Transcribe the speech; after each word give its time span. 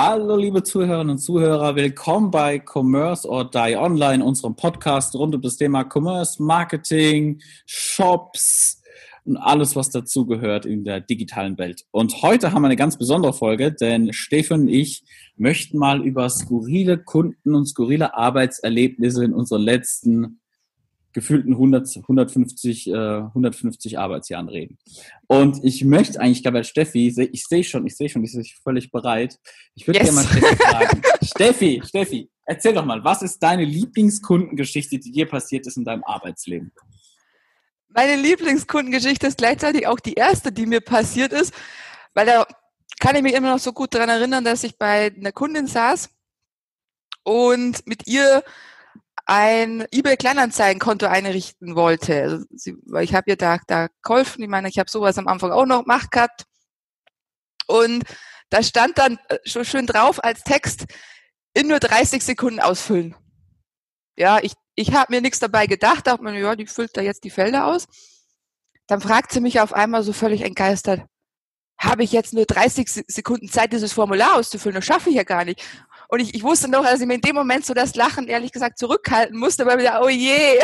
Hallo 0.00 0.36
liebe 0.36 0.62
Zuhörerinnen 0.62 1.10
und 1.10 1.18
Zuhörer, 1.18 1.74
willkommen 1.74 2.30
bei 2.30 2.62
Commerce 2.64 3.28
or 3.28 3.50
Die 3.50 3.74
Online, 3.76 4.24
unserem 4.24 4.54
Podcast 4.54 5.16
rund 5.16 5.34
um 5.34 5.42
das 5.42 5.56
Thema 5.56 5.82
Commerce, 5.92 6.40
Marketing, 6.40 7.40
Shops 7.66 8.80
und 9.24 9.36
alles, 9.38 9.74
was 9.74 9.90
dazugehört 9.90 10.66
in 10.66 10.84
der 10.84 11.00
digitalen 11.00 11.58
Welt. 11.58 11.84
Und 11.90 12.22
heute 12.22 12.52
haben 12.52 12.62
wir 12.62 12.68
eine 12.68 12.76
ganz 12.76 12.96
besondere 12.96 13.32
Folge, 13.32 13.72
denn 13.72 14.12
Stefan 14.12 14.60
und 14.60 14.68
ich 14.68 15.02
möchten 15.36 15.78
mal 15.78 16.06
über 16.06 16.30
skurrile 16.30 16.98
Kunden 16.98 17.56
und 17.56 17.66
skurrile 17.66 18.14
Arbeitserlebnisse 18.14 19.24
in 19.24 19.34
unseren 19.34 19.62
letzten 19.62 20.38
gefühlten 21.18 21.52
100, 21.52 21.96
150, 21.96 22.86
äh, 22.88 22.92
150 22.92 23.98
Arbeitsjahren 23.98 24.48
reden. 24.48 24.78
Und 25.26 25.64
ich 25.64 25.84
möchte 25.84 26.20
eigentlich, 26.20 26.42
glaube 26.42 26.62
Steffi, 26.62 27.08
ich 27.08 27.44
sehe 27.44 27.64
schon, 27.64 27.84
ich 27.86 27.96
sehe 27.96 28.08
schon, 28.08 28.22
ich 28.22 28.32
sehe 28.32 28.44
völlig 28.62 28.92
bereit. 28.92 29.36
Ich 29.74 29.86
würde 29.86 29.98
yes. 29.98 30.08
gerne 30.08 30.22
mal 30.22 30.28
Steffi 30.28 30.56
fragen. 30.56 31.02
Steffi, 31.22 31.82
Steffi, 31.84 32.30
erzähl 32.44 32.72
doch 32.72 32.84
mal, 32.84 33.02
was 33.02 33.22
ist 33.22 33.42
deine 33.42 33.64
Lieblingskundengeschichte, 33.64 34.98
die 34.98 35.10
dir 35.10 35.26
passiert 35.26 35.66
ist 35.66 35.76
in 35.76 35.84
deinem 35.84 36.04
Arbeitsleben? 36.04 36.72
Meine 37.88 38.20
Lieblingskundengeschichte 38.20 39.26
ist 39.26 39.38
gleichzeitig 39.38 39.88
auch 39.88 39.98
die 39.98 40.14
erste, 40.14 40.52
die 40.52 40.66
mir 40.66 40.80
passiert 40.80 41.32
ist, 41.32 41.52
weil 42.14 42.26
da 42.26 42.46
kann 43.00 43.16
ich 43.16 43.22
mich 43.22 43.34
immer 43.34 43.52
noch 43.52 43.58
so 43.58 43.72
gut 43.72 43.94
daran 43.94 44.08
erinnern, 44.08 44.44
dass 44.44 44.62
ich 44.62 44.78
bei 44.78 45.12
einer 45.16 45.32
Kundin 45.32 45.66
saß 45.66 46.10
und 47.24 47.86
mit 47.86 48.06
ihr 48.06 48.44
ein 49.28 49.86
eBay 49.92 50.16
Kleinanzeigenkonto 50.16 51.06
einrichten 51.06 51.76
wollte. 51.76 52.22
Also 52.22 52.44
sie, 52.50 52.76
weil 52.86 53.04
ich 53.04 53.14
habe 53.14 53.30
ihr 53.30 53.36
da, 53.36 53.58
da 53.66 53.88
geholfen. 54.02 54.42
Ich 54.42 54.48
meine, 54.48 54.68
ich 54.68 54.78
habe 54.78 54.90
sowas 54.90 55.18
am 55.18 55.28
Anfang 55.28 55.52
auch 55.52 55.66
noch 55.66 55.82
gemacht 55.82 56.10
gehabt. 56.10 56.44
Und 57.66 58.04
da 58.48 58.62
stand 58.62 58.96
dann 58.96 59.18
äh, 59.28 59.36
schon 59.44 59.66
schön 59.66 59.86
drauf 59.86 60.24
als 60.24 60.42
Text, 60.44 60.86
in 61.52 61.68
nur 61.68 61.78
30 61.78 62.24
Sekunden 62.24 62.58
ausfüllen. 62.58 63.14
Ja, 64.16 64.38
ich, 64.40 64.54
ich 64.74 64.94
habe 64.94 65.12
mir 65.12 65.20
nichts 65.20 65.40
dabei 65.40 65.66
gedacht, 65.66 66.06
dachte 66.06 66.24
mir, 66.24 66.38
ja, 66.38 66.56
die 66.56 66.66
füllt 66.66 66.96
da 66.96 67.02
jetzt 67.02 67.22
die 67.24 67.30
Felder 67.30 67.66
aus. 67.66 67.86
Dann 68.86 69.02
fragt 69.02 69.32
sie 69.32 69.40
mich 69.40 69.60
auf 69.60 69.74
einmal 69.74 70.02
so 70.04 70.14
völlig 70.14 70.40
entgeistert, 70.40 71.02
habe 71.78 72.02
ich 72.02 72.12
jetzt 72.12 72.34
nur 72.34 72.44
30 72.44 73.04
Sekunden 73.06 73.48
Zeit, 73.48 73.72
dieses 73.72 73.92
Formular 73.92 74.36
auszufüllen? 74.36 74.74
Das 74.74 74.84
schaffe 74.84 75.10
ich 75.10 75.16
ja 75.16 75.22
gar 75.22 75.44
nicht. 75.44 75.64
Und 76.08 76.20
ich, 76.20 76.34
ich 76.34 76.42
wusste 76.42 76.68
noch, 76.68 76.84
dass 76.84 77.00
ich 77.00 77.06
mir 77.06 77.14
in 77.14 77.20
dem 77.20 77.36
Moment 77.36 77.64
so 77.64 77.74
das 77.74 77.94
Lachen 77.94 78.28
ehrlich 78.28 78.50
gesagt 78.50 78.78
zurückhalten 78.78 79.38
musste, 79.38 79.66
weil 79.66 79.76
mir 79.76 80.00
oh 80.02 80.08
je. 80.08 80.58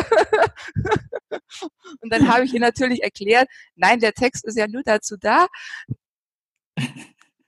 und 2.01 2.13
dann 2.13 2.33
habe 2.33 2.45
ich 2.45 2.55
ihr 2.55 2.61
natürlich 2.61 3.03
erklärt, 3.03 3.49
nein, 3.77 4.01
der 4.01 4.13
Text 4.13 4.45
ist 4.45 4.59
ja 4.59 4.67
nur 4.67 4.83
dazu 4.83 5.17
da, 5.19 5.47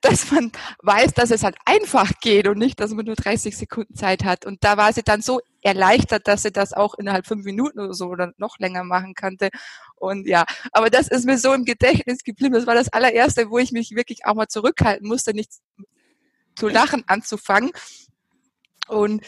dass 0.06 0.30
man 0.30 0.52
weiß, 0.82 1.14
dass 1.14 1.30
es 1.30 1.42
halt 1.42 1.56
einfach 1.64 2.12
geht 2.20 2.48
und 2.48 2.58
nicht, 2.58 2.80
dass 2.80 2.92
man 2.92 3.06
nur 3.06 3.16
30 3.16 3.56
Sekunden 3.56 3.94
Zeit 3.94 4.24
hat. 4.24 4.46
Und 4.46 4.62
da 4.64 4.76
war 4.76 4.92
sie 4.92 5.02
dann 5.02 5.22
so 5.22 5.40
erleichtert, 5.62 6.28
dass 6.28 6.42
sie 6.42 6.52
das 6.52 6.72
auch 6.72 6.94
innerhalb 6.94 7.26
fünf 7.26 7.44
Minuten 7.44 7.80
oder 7.80 7.94
so 7.94 8.06
oder 8.06 8.32
noch 8.36 8.58
länger 8.58 8.84
machen 8.84 9.14
konnte. 9.14 9.50
Und 9.96 10.26
ja, 10.26 10.44
aber 10.72 10.90
das 10.90 11.08
ist 11.08 11.24
mir 11.24 11.38
so 11.38 11.52
im 11.52 11.64
Gedächtnis 11.64 12.22
geblieben. 12.22 12.54
Das 12.54 12.66
war 12.66 12.74
das 12.74 12.92
allererste, 12.92 13.50
wo 13.50 13.58
ich 13.58 13.72
mich 13.72 13.96
wirklich 13.96 14.26
auch 14.26 14.34
mal 14.34 14.48
zurückhalten 14.48 15.08
musste, 15.08 15.34
nicht 15.34 15.50
zu 16.54 16.68
lachen 16.68 17.04
anzufangen. 17.06 17.70
Und 18.88 19.22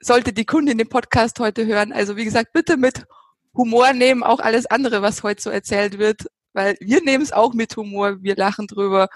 sollte 0.00 0.32
die 0.32 0.44
Kundin 0.44 0.78
den 0.78 0.88
Podcast 0.88 1.38
heute 1.40 1.66
hören, 1.66 1.92
also 1.92 2.16
wie 2.16 2.24
gesagt, 2.24 2.52
bitte 2.52 2.76
mit 2.76 3.06
Humor 3.54 3.92
nehmen, 3.92 4.22
auch 4.22 4.40
alles 4.40 4.66
andere, 4.66 5.02
was 5.02 5.22
heute 5.22 5.42
so 5.42 5.50
erzählt 5.50 5.98
wird, 5.98 6.26
weil 6.52 6.76
wir 6.80 7.02
nehmen 7.02 7.22
es 7.22 7.32
auch 7.32 7.52
mit 7.52 7.76
Humor, 7.76 8.22
wir 8.22 8.36
lachen 8.36 8.66
drüber. 8.66 9.08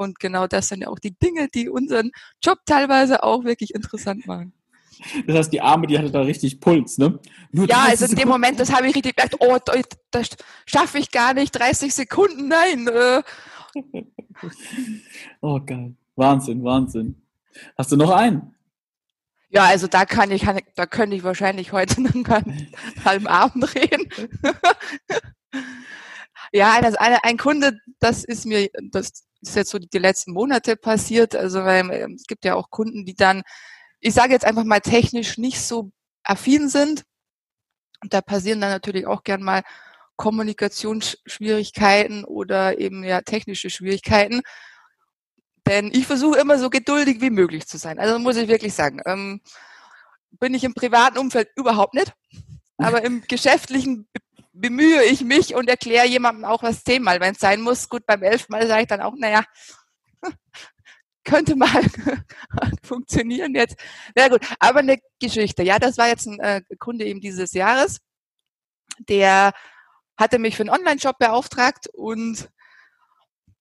Und 0.00 0.18
genau 0.18 0.46
das 0.46 0.68
sind 0.68 0.80
ja 0.80 0.88
auch 0.88 0.98
die 0.98 1.12
Dinge, 1.12 1.48
die 1.48 1.68
unseren 1.68 2.10
Job 2.42 2.60
teilweise 2.64 3.22
auch 3.22 3.44
wirklich 3.44 3.74
interessant 3.74 4.26
machen. 4.26 4.54
Das 5.26 5.36
heißt, 5.36 5.52
die 5.52 5.60
Arme, 5.60 5.86
die 5.86 5.98
hatte 5.98 6.10
da 6.10 6.22
richtig 6.22 6.58
Puls, 6.58 6.96
ne? 6.96 7.18
Nur 7.52 7.68
ja, 7.68 7.84
also 7.88 8.06
in 8.06 8.14
dem 8.14 8.28
Moment, 8.28 8.58
das 8.58 8.72
habe 8.72 8.86
ich 8.86 8.96
richtig 8.96 9.14
gedacht, 9.14 9.36
oh, 9.40 9.58
das 10.10 10.30
schaffe 10.64 10.96
ich 10.96 11.10
gar 11.10 11.34
nicht, 11.34 11.52
30 11.52 11.94
Sekunden, 11.94 12.48
nein. 12.48 12.88
Äh. 12.88 13.22
oh, 15.42 15.60
geil. 15.60 15.94
Wahnsinn, 16.16 16.64
Wahnsinn. 16.64 17.20
Hast 17.76 17.92
du 17.92 17.98
noch 17.98 18.10
einen? 18.10 18.54
Ja, 19.50 19.64
also 19.64 19.86
da 19.86 20.06
kann 20.06 20.30
ich, 20.30 20.44
kann, 20.44 20.60
da 20.76 20.86
könnte 20.86 21.14
ich 21.14 21.24
wahrscheinlich 21.24 21.72
heute 21.72 22.00
noch 22.02 22.14
einen 22.14 22.72
halben 23.04 23.26
Abend 23.26 23.74
reden. 23.74 24.08
ja, 26.52 26.80
das 26.80 26.94
eine, 26.96 27.22
ein 27.24 27.36
Kunde, 27.36 27.78
das 28.00 28.24
ist 28.24 28.46
mir, 28.46 28.68
das 28.90 29.24
ist 29.40 29.56
jetzt 29.56 29.70
so 29.70 29.78
die 29.78 29.98
letzten 29.98 30.32
Monate 30.32 30.76
passiert. 30.76 31.36
Also 31.36 31.64
weil 31.64 31.90
ähm, 31.92 32.14
es 32.14 32.26
gibt 32.26 32.44
ja 32.44 32.54
auch 32.54 32.70
Kunden, 32.70 33.04
die 33.04 33.14
dann, 33.14 33.42
ich 34.00 34.14
sage 34.14 34.32
jetzt 34.32 34.44
einfach 34.44 34.64
mal 34.64 34.80
technisch 34.80 35.38
nicht 35.38 35.60
so 35.60 35.92
affin 36.24 36.68
sind. 36.68 37.04
Und 38.02 38.14
da 38.14 38.20
passieren 38.20 38.60
dann 38.60 38.70
natürlich 38.70 39.06
auch 39.06 39.22
gern 39.22 39.42
mal 39.42 39.62
Kommunikationsschwierigkeiten 40.16 42.24
oder 42.24 42.78
eben 42.78 43.04
ja 43.04 43.20
technische 43.22 43.70
Schwierigkeiten. 43.70 44.42
Denn 45.66 45.90
ich 45.92 46.06
versuche 46.06 46.40
immer 46.40 46.58
so 46.58 46.70
geduldig 46.70 47.20
wie 47.20 47.30
möglich 47.30 47.66
zu 47.66 47.78
sein. 47.78 47.98
Also 47.98 48.18
muss 48.18 48.36
ich 48.36 48.48
wirklich 48.48 48.74
sagen. 48.74 49.00
Ähm, 49.06 49.40
bin 50.38 50.54
ich 50.54 50.64
im 50.64 50.74
privaten 50.74 51.18
Umfeld 51.18 51.48
überhaupt 51.56 51.94
nicht. 51.94 52.12
Aber 52.78 53.04
im 53.04 53.22
geschäftlichen 53.28 54.08
bemühe 54.60 55.04
ich 55.04 55.22
mich 55.22 55.54
und 55.54 55.68
erkläre 55.68 56.06
jemandem 56.06 56.44
auch 56.44 56.62
was 56.62 56.84
zehnmal, 56.84 57.20
wenn 57.20 57.32
es 57.32 57.40
sein 57.40 57.60
muss. 57.60 57.88
Gut, 57.88 58.06
beim 58.06 58.22
elften 58.22 58.52
Mal 58.52 58.66
sage 58.66 58.82
ich 58.82 58.88
dann 58.88 59.00
auch, 59.00 59.14
naja, 59.16 59.44
könnte 61.24 61.56
mal 61.56 61.68
funktionieren 62.82 63.54
jetzt. 63.54 63.76
Na 64.14 64.28
gut, 64.28 64.40
aber 64.58 64.80
eine 64.80 64.98
Geschichte. 65.20 65.62
Ja, 65.62 65.78
das 65.78 65.98
war 65.98 66.08
jetzt 66.08 66.26
ein 66.26 66.38
äh, 66.40 66.62
Kunde 66.78 67.04
eben 67.04 67.20
dieses 67.20 67.52
Jahres. 67.52 67.98
Der 68.98 69.52
hatte 70.16 70.38
mich 70.38 70.56
für 70.56 70.62
einen 70.62 70.70
Online-Shop 70.70 71.18
beauftragt 71.18 71.88
und 71.94 72.50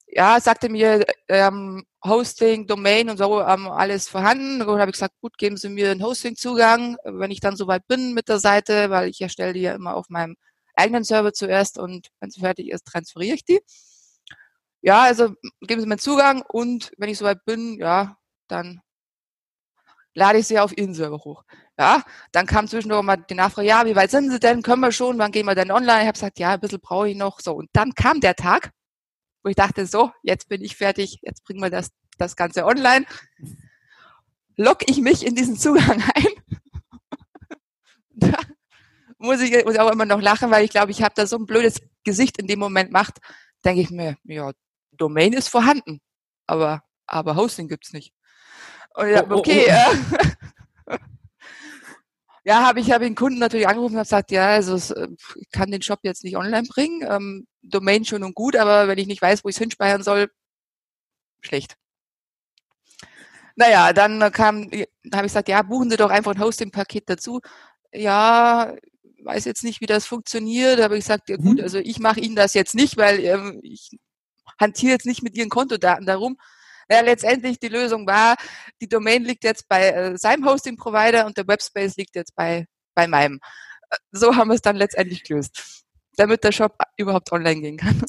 ja, 0.08 0.40
sagte 0.42 0.70
mir, 0.70 1.06
ähm, 1.28 1.86
Hosting, 2.04 2.66
Domain 2.66 3.10
und 3.10 3.18
so 3.18 3.42
ähm, 3.42 3.68
alles 3.68 4.10
vorhanden. 4.10 4.62
Und 4.62 4.80
habe 4.80 4.90
ich 4.90 4.94
gesagt, 4.94 5.16
gut, 5.22 5.38
geben 5.38 5.58
Sie 5.58 5.70
mir 5.70 5.92
einen 5.92 6.04
Hosting-Zugang, 6.04 6.98
wenn 7.04 7.32
ich 7.32 7.40
dann 7.40 7.56
soweit 7.56 7.88
bin 7.88 8.14
mit 8.14 8.28
der 8.28 8.40
Seite, 8.40 8.90
weil 8.90 9.10
ich 9.10 9.22
erstelle 9.22 9.54
die 9.54 9.62
ja 9.62 9.74
immer 9.76 9.96
auf 9.96 10.10
meinem 10.10 10.36
eigenen 10.80 11.04
Server 11.04 11.34
zuerst 11.34 11.78
und 11.78 12.10
wenn 12.20 12.32
sie 12.32 12.42
fertig 12.42 12.70
ist, 12.72 12.86
transferiere 12.86 13.36
ich 13.36 13.46
die. 13.46 13.60
Ja, 14.82 15.04
also 15.04 15.34
geben 15.62 15.82
Sie 15.82 15.88
mir 15.88 15.98
Zugang 15.98 16.42
und 16.48 16.92
wenn 16.98 17.10
ich 17.10 17.18
soweit 17.18 17.44
bin, 17.46 17.78
ja, 17.80 18.18
dann 18.48 18.82
lade 20.14 20.40
ich 20.40 20.48
sie 20.48 20.60
auf 20.60 20.78
Ihren 20.78 20.94
Server 20.94 21.18
hoch. 21.18 21.44
Ja, 21.78 22.04
dann 22.32 22.46
kam 22.46 22.68
zwischendurch 22.68 23.04
mal 23.04 23.18
die 23.18 23.36
Nachfrage, 23.36 23.68
ja, 23.68 23.86
wie 23.86 23.96
weit 23.96 24.12
sind 24.12 24.32
Sie 24.32 24.40
denn? 24.40 24.62
Können 24.62 24.82
wir 24.82 24.92
schon? 24.92 25.18
Wann 25.18 25.32
gehen 25.32 25.46
wir 25.46 25.56
denn 25.56 25.72
online? 25.72 26.02
Ich 26.02 26.08
habe 26.08 26.14
gesagt, 26.14 26.40
ja, 26.40 26.54
ein 26.54 26.60
bisschen 26.60 26.80
brauche 26.82 27.10
ich 27.10 27.16
noch. 27.18 27.40
So, 27.40 27.54
und 27.56 27.70
dann 27.74 27.94
kam 27.94 28.20
der 28.22 28.36
Tag, 28.36 28.72
wo 29.44 29.50
ich 29.50 29.56
dachte, 29.56 29.86
so, 29.86 30.12
jetzt 30.24 30.50
bin 30.50 30.62
ich 30.62 30.76
fertig, 30.76 31.20
jetzt 31.22 31.44
bringen 31.44 31.62
wir 31.62 31.70
das, 31.70 31.92
das 32.18 32.36
Ganze 32.36 32.66
online. 32.66 33.06
Log 34.58 34.90
ich 34.90 35.00
mich 35.00 35.26
in 35.26 35.36
diesen 35.36 35.58
Zugang 35.58 36.04
ein. 36.16 36.29
Muss 39.20 39.42
ich, 39.42 39.52
muss 39.64 39.76
ich 39.76 39.80
auch 39.80 39.92
immer 39.92 40.06
noch 40.06 40.22
lachen, 40.22 40.50
weil 40.50 40.66
ich 40.66 40.72
glaube, 40.72 40.92
ich 40.92 41.04
habe 41.04 41.14
da 41.16 41.28
so 41.28 41.38
ein 41.38 41.46
blödes 41.46 41.82
Gesicht 42.04 42.38
in 42.40 42.48
dem 42.48 42.60
Moment 42.60 42.92
macht, 42.92 43.20
denke 43.64 43.82
ich 43.82 43.92
mir, 43.92 44.18
ja, 44.24 44.52
Domain 44.92 45.34
ist 45.34 45.50
vorhanden, 45.50 46.02
aber, 46.48 46.84
aber 47.06 47.36
Hosting 47.36 47.68
gibt's 47.68 47.94
nicht. 47.94 48.14
Und 48.96 49.14
oh, 49.14 49.26
oh, 49.30 49.36
okay, 49.36 49.68
oh, 49.70 49.96
oh. 50.88 50.96
Ja, 52.46 52.66
habe 52.66 52.80
ich 52.80 52.92
habe 52.92 53.04
den 53.04 53.14
Kunden 53.16 53.38
natürlich 53.38 53.68
angerufen 53.68 53.96
und 53.96 54.02
gesagt, 54.02 54.32
ja, 54.32 54.48
also 54.48 54.76
äh, 54.96 55.10
ich 55.36 55.52
kann 55.52 55.70
den 55.70 55.84
Shop 55.84 56.00
jetzt 56.04 56.24
nicht 56.24 56.36
online 56.36 56.68
bringen. 56.68 57.06
Ähm, 57.08 57.48
Domain 57.62 58.06
schon 58.06 58.24
und 58.24 58.34
gut, 58.34 58.56
aber 58.56 58.88
wenn 58.88 58.98
ich 58.98 59.06
nicht 59.06 59.22
weiß, 59.22 59.44
wo 59.44 59.50
ich 59.50 59.56
es 59.56 59.60
hinspeichern 59.60 60.02
soll, 60.02 60.32
schlecht. 61.42 61.76
Naja, 63.56 63.94
dann 63.94 64.20
kam, 64.32 64.64
habe 64.64 64.72
ich 64.72 65.22
gesagt, 65.24 65.50
ja, 65.50 65.62
buchen 65.62 65.90
Sie 65.90 65.98
doch 65.98 66.10
einfach 66.10 66.34
ein 66.34 66.40
Hosting-Paket 66.42 67.10
dazu. 67.10 67.42
Ja, 67.94 68.74
weiß 69.24 69.46
jetzt 69.46 69.64
nicht, 69.64 69.82
wie 69.82 69.86
das 69.86 70.06
funktioniert. 70.06 70.82
Habe 70.82 70.98
ich 70.98 71.04
gesagt, 71.04 71.30
ja 71.30 71.38
gut, 71.38 71.58
mhm. 71.58 71.64
also 71.64 71.80
ich 71.80 72.00
mache 72.00 72.20
Ihnen 72.20 72.36
das 72.36 72.54
jetzt 72.54 72.76
nicht, 72.76 72.98
weil 72.98 73.20
ähm, 73.20 73.60
ich 73.64 73.92
hantiere 74.60 74.94
jetzt 74.94 75.06
nicht 75.06 75.24
mit 75.24 75.36
Ihren 75.36 75.50
Kontodaten 75.50 76.06
darum. 76.06 76.38
Ja, 76.92 77.02
letztendlich 77.02 77.60
die 77.60 77.68
Lösung 77.68 78.08
war, 78.08 78.36
die 78.82 78.90
Domain 78.90 79.24
liegt 79.24 79.44
jetzt 79.44 79.68
bei 79.70 79.90
äh, 79.90 80.18
seinem 80.18 80.46
Hosting-Provider 80.46 81.26
und 81.26 81.38
der 81.38 81.48
Webspace 81.48 81.98
liegt 81.98 82.16
jetzt 82.16 82.36
bei, 82.36 82.66
bei 82.96 83.08
meinem. 83.08 83.40
so 84.12 84.36
haben 84.36 84.50
wir 84.50 84.56
es 84.56 84.62
dann 84.62 84.76
letztendlich 84.76 85.24
gelöst, 85.24 85.84
damit 86.18 86.44
der 86.44 86.52
Shop 86.52 86.78
überhaupt 86.98 87.32
online 87.32 87.62
gehen 87.62 87.78
kann. 87.78 88.02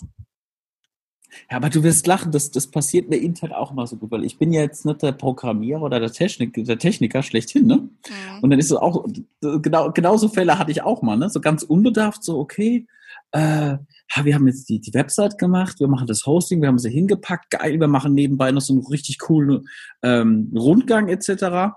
Ja, 1.50 1.56
aber 1.56 1.71
du 1.71 1.82
wirst 1.82 2.06
lachen, 2.06 2.32
das, 2.32 2.50
das 2.50 2.67
passiert 2.67 3.09
mir 3.09 3.17
intern 3.17 3.53
auch 3.53 3.73
immer 3.73 3.87
so 3.87 3.97
gut, 3.97 4.11
weil 4.11 4.25
ich 4.25 4.38
bin 4.38 4.53
ja 4.53 4.62
jetzt 4.62 4.85
nicht 4.85 5.03
der 5.03 5.12
Programmierer 5.12 5.82
oder 5.82 6.00
der, 6.00 6.12
Technik, 6.12 6.55
der 6.55 6.79
Techniker 6.79 7.23
schlechthin, 7.23 7.67
ne? 7.67 7.77
Mhm. 7.77 7.91
Und 8.43 8.50
dann 8.50 8.59
ist 8.59 8.71
es 8.71 8.77
auch, 8.77 9.06
genau, 9.41 9.91
genauso 9.93 10.29
Fälle 10.29 10.59
hatte 10.59 10.71
ich 10.71 10.82
auch 10.82 11.03
mal, 11.03 11.17
ne? 11.17 11.31
So 11.31 11.41
ganz 11.41 11.62
unbedarft, 11.62 12.25
so, 12.25 12.38
okay, 12.38 12.87
äh, 13.32 13.79
wir 14.23 14.35
haben 14.35 14.47
jetzt 14.47 14.69
die, 14.69 14.81
die 14.81 14.94
Website 14.94 15.38
gemacht, 15.38 15.79
wir 15.81 15.88
machen 15.88 16.06
das 16.06 16.27
Hosting, 16.27 16.61
wir 16.61 16.69
haben 16.69 16.79
sie 16.79 16.91
hingepackt, 16.91 17.50
geil, 17.50 17.79
wir 17.79 17.88
machen 17.88 18.15
nebenbei 18.15 18.50
noch 18.50 18.61
so 18.61 18.73
einen 18.73 18.85
richtig 18.87 19.19
coolen 19.19 19.69
ähm, 20.03 20.53
Rundgang 20.56 21.09
etc. 21.09 21.29
Haben 21.43 21.77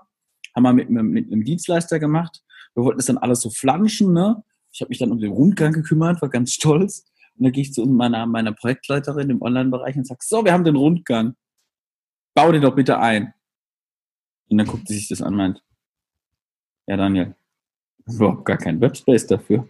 wir 0.54 0.72
mit, 0.72 0.90
mit, 0.90 1.04
mit 1.04 1.32
einem 1.32 1.44
Dienstleister 1.44 1.98
gemacht. 1.98 2.42
Wir 2.74 2.84
wollten 2.84 2.98
das 2.98 3.06
dann 3.06 3.18
alles 3.18 3.40
so 3.40 3.50
flanschen, 3.50 4.12
ne? 4.12 4.42
Ich 4.72 4.80
habe 4.80 4.88
mich 4.88 4.98
dann 4.98 5.12
um 5.12 5.20
den 5.20 5.30
Rundgang 5.30 5.72
gekümmert, 5.72 6.20
war 6.20 6.28
ganz 6.28 6.52
stolz. 6.52 7.04
Und 7.36 7.44
dann 7.44 7.52
gehe 7.52 7.62
ich 7.62 7.72
zu 7.72 7.84
meiner, 7.86 8.26
meiner 8.26 8.52
Projektleiterin 8.52 9.30
im 9.30 9.42
Online-Bereich 9.42 9.96
und 9.96 10.06
sage, 10.06 10.20
so, 10.22 10.44
wir 10.44 10.52
haben 10.52 10.64
den 10.64 10.76
Rundgang. 10.76 11.34
Bau 12.34 12.52
den 12.52 12.62
doch 12.62 12.74
bitte 12.74 12.98
ein. 12.98 13.34
Und 14.48 14.58
dann 14.58 14.66
guckt 14.66 14.88
sie 14.88 14.94
sich 14.94 15.08
das 15.08 15.22
an 15.22 15.34
und 15.34 15.38
meint, 15.38 15.62
ja 16.86 16.96
Daniel, 16.96 17.34
überhaupt 18.06 18.44
gar 18.44 18.58
kein 18.58 18.80
Webspace 18.80 19.26
dafür. 19.26 19.68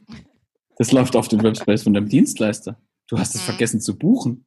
Das 0.76 0.92
läuft 0.92 1.16
auf 1.16 1.28
dem 1.28 1.42
Webspace 1.42 1.84
von 1.84 1.94
deinem 1.94 2.08
Dienstleister. 2.08 2.80
Du 3.06 3.18
hast 3.18 3.34
es 3.34 3.42
mhm. 3.42 3.46
vergessen 3.46 3.80
zu 3.80 3.96
buchen. 3.96 4.46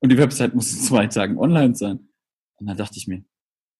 Und 0.00 0.10
die 0.10 0.18
Website 0.18 0.54
muss 0.54 0.72
in 0.72 0.78
zwei 0.78 1.06
Tagen 1.08 1.38
online 1.38 1.74
sein. 1.74 2.08
Und 2.56 2.66
dann 2.66 2.76
dachte 2.76 2.96
ich 2.96 3.08
mir, 3.08 3.24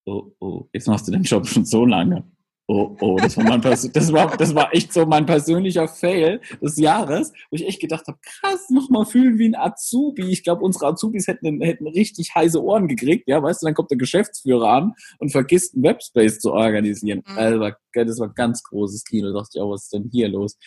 oh, 0.04 0.32
oh, 0.40 0.68
jetzt 0.72 0.88
machst 0.88 1.06
du 1.06 1.12
den 1.12 1.22
Job 1.22 1.46
schon 1.46 1.64
so 1.64 1.84
lange. 1.84 2.24
Oh, 2.70 2.94
oh, 3.00 3.16
das 3.16 3.34
war, 3.38 3.44
mein 3.44 3.62
Pers 3.62 3.90
das, 3.90 4.12
war, 4.12 4.36
das 4.36 4.54
war 4.54 4.74
echt 4.74 4.92
so 4.92 5.06
mein 5.06 5.24
persönlicher 5.24 5.88
Fail 5.88 6.38
des 6.60 6.76
Jahres, 6.76 7.32
wo 7.50 7.56
ich 7.56 7.66
echt 7.66 7.80
gedacht 7.80 8.06
habe, 8.06 8.18
krass, 8.22 8.68
nochmal 8.68 9.06
fühlen 9.06 9.38
wie 9.38 9.48
ein 9.48 9.54
Azubi. 9.54 10.30
Ich 10.30 10.44
glaube, 10.44 10.62
unsere 10.62 10.88
Azubis 10.88 11.28
hätten, 11.28 11.62
hätten 11.62 11.86
richtig 11.86 12.34
heiße 12.34 12.62
Ohren 12.62 12.86
gekriegt, 12.86 13.26
ja, 13.26 13.42
weißt 13.42 13.62
du, 13.62 13.66
dann 13.66 13.74
kommt 13.74 13.90
der 13.90 13.96
Geschäftsführer 13.96 14.68
an 14.68 14.92
und 15.18 15.30
vergisst 15.30 15.74
einen 15.74 15.84
Webspace 15.84 16.40
zu 16.40 16.52
organisieren. 16.52 17.22
Mhm. 17.26 17.38
Also, 17.38 17.70
das 17.94 18.20
war 18.20 18.28
ganz 18.34 18.62
großes 18.62 19.02
Kino, 19.04 19.28
da 19.28 19.38
dachte 19.38 19.52
ich, 19.54 19.62
oh, 19.62 19.70
was 19.70 19.84
ist 19.84 19.94
denn 19.94 20.10
hier 20.12 20.28
los? 20.28 20.58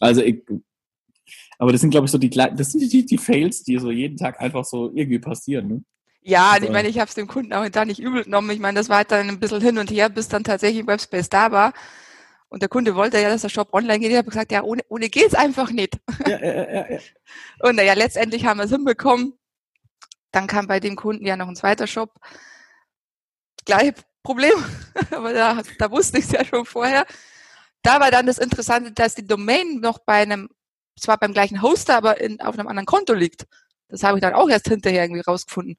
Also 0.00 0.22
ich, 0.22 0.42
aber 1.58 1.70
das 1.70 1.82
sind, 1.82 1.90
glaube 1.90 2.06
ich, 2.06 2.10
so 2.10 2.18
die, 2.18 2.30
das 2.30 2.72
sind 2.72 2.92
die, 2.92 3.06
die 3.06 3.18
Fails, 3.18 3.62
die 3.62 3.78
so 3.78 3.92
jeden 3.92 4.16
Tag 4.16 4.40
einfach 4.40 4.64
so 4.64 4.90
irgendwie 4.92 5.20
passieren, 5.20 5.68
ne? 5.68 5.84
Ja, 6.26 6.52
also, 6.52 6.66
ich 6.66 6.72
meine, 6.72 6.88
ich 6.88 6.98
habe 6.98 7.08
es 7.08 7.14
dem 7.14 7.26
Kunden 7.26 7.52
auch 7.52 7.68
da 7.68 7.84
nicht 7.84 8.00
übel 8.00 8.24
genommen. 8.24 8.48
Ich 8.50 8.58
meine, 8.58 8.78
das 8.78 8.88
war 8.88 8.98
halt 8.98 9.10
dann 9.12 9.28
ein 9.28 9.38
bisschen 9.40 9.60
hin 9.60 9.76
und 9.76 9.90
her, 9.90 10.08
bis 10.08 10.26
dann 10.28 10.42
tatsächlich 10.42 10.86
Webspace 10.86 11.28
da 11.28 11.52
war. 11.52 11.74
Und 12.48 12.62
der 12.62 12.70
Kunde 12.70 12.94
wollte 12.94 13.20
ja, 13.20 13.28
dass 13.28 13.42
der 13.42 13.50
Shop 13.50 13.74
online 13.74 13.98
geht. 13.98 14.10
Ich 14.10 14.16
habe 14.16 14.30
gesagt, 14.30 14.50
ja, 14.50 14.62
ohne, 14.62 14.82
ohne 14.88 15.10
geht's 15.10 15.34
einfach 15.34 15.70
nicht. 15.70 15.98
Ja, 16.26 16.38
ja, 16.38 16.72
ja, 16.72 16.90
ja. 16.92 16.98
Und 17.60 17.76
naja, 17.76 17.92
letztendlich 17.92 18.46
haben 18.46 18.58
wir 18.58 18.64
es 18.64 18.70
hinbekommen. 18.70 19.34
Dann 20.32 20.46
kam 20.46 20.66
bei 20.66 20.80
dem 20.80 20.96
Kunden 20.96 21.26
ja 21.26 21.36
noch 21.36 21.48
ein 21.48 21.56
zweiter 21.56 21.86
Shop. 21.86 22.14
Gleiche 23.66 23.94
Problem, 24.22 24.54
aber 25.10 25.34
da, 25.34 25.60
da 25.78 25.90
wusste 25.90 26.18
ich 26.18 26.24
es 26.24 26.32
ja 26.32 26.44
schon 26.44 26.64
vorher. 26.64 27.04
Da 27.82 28.00
war 28.00 28.10
dann 28.10 28.26
das 28.26 28.38
Interessante, 28.38 28.92
dass 28.92 29.14
die 29.14 29.26
Domain 29.26 29.80
noch 29.80 29.98
bei 29.98 30.22
einem, 30.22 30.48
zwar 30.98 31.18
beim 31.18 31.34
gleichen 31.34 31.60
Hoster, 31.60 31.96
aber 31.96 32.18
in, 32.18 32.40
auf 32.40 32.58
einem 32.58 32.68
anderen 32.68 32.86
Konto 32.86 33.12
liegt. 33.12 33.46
Das 33.88 34.02
habe 34.02 34.16
ich 34.16 34.22
dann 34.22 34.32
auch 34.32 34.48
erst 34.48 34.68
hinterher 34.68 35.02
irgendwie 35.04 35.20
rausgefunden. 35.20 35.76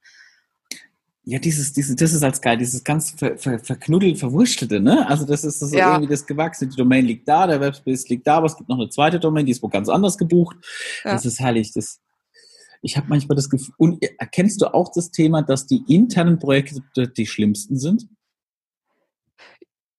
Ja, 1.28 1.40
dieses, 1.40 1.72
dieses, 1.72 1.96
das 1.96 2.12
ist 2.12 2.22
als 2.22 2.40
geil, 2.40 2.56
dieses 2.56 2.84
ganz 2.84 3.10
ver, 3.10 3.36
ver, 3.36 3.58
verknuddelt, 3.58 4.16
verwurstelte, 4.16 4.78
ne? 4.78 5.08
Also 5.08 5.26
das 5.26 5.42
ist 5.42 5.58
so 5.58 5.76
ja. 5.76 5.94
irgendwie 5.94 6.12
das 6.12 6.24
Gewachsene. 6.24 6.70
Die 6.70 6.76
Domain 6.76 7.04
liegt 7.04 7.26
da, 7.26 7.48
der 7.48 7.60
Webspace 7.60 8.08
liegt 8.08 8.28
da, 8.28 8.36
aber 8.36 8.46
es 8.46 8.56
gibt 8.56 8.68
noch 8.68 8.78
eine 8.78 8.88
zweite 8.90 9.18
Domain, 9.18 9.44
die 9.44 9.50
ist 9.50 9.60
wo 9.60 9.66
ganz 9.66 9.88
anders 9.88 10.18
gebucht. 10.18 10.56
Ja. 11.04 11.14
Das 11.14 11.26
ist 11.26 11.40
herrlich. 11.40 11.72
Das, 11.72 11.98
ich 12.80 12.96
habe 12.96 13.08
manchmal 13.08 13.34
das 13.34 13.50
Gefühl, 13.50 13.74
und 13.76 14.04
erkennst 14.20 14.62
du 14.62 14.72
auch 14.72 14.92
das 14.94 15.10
Thema, 15.10 15.42
dass 15.42 15.66
die 15.66 15.82
internen 15.88 16.38
Projekte 16.38 16.80
die 17.08 17.26
schlimmsten 17.26 17.76
sind? 17.76 18.06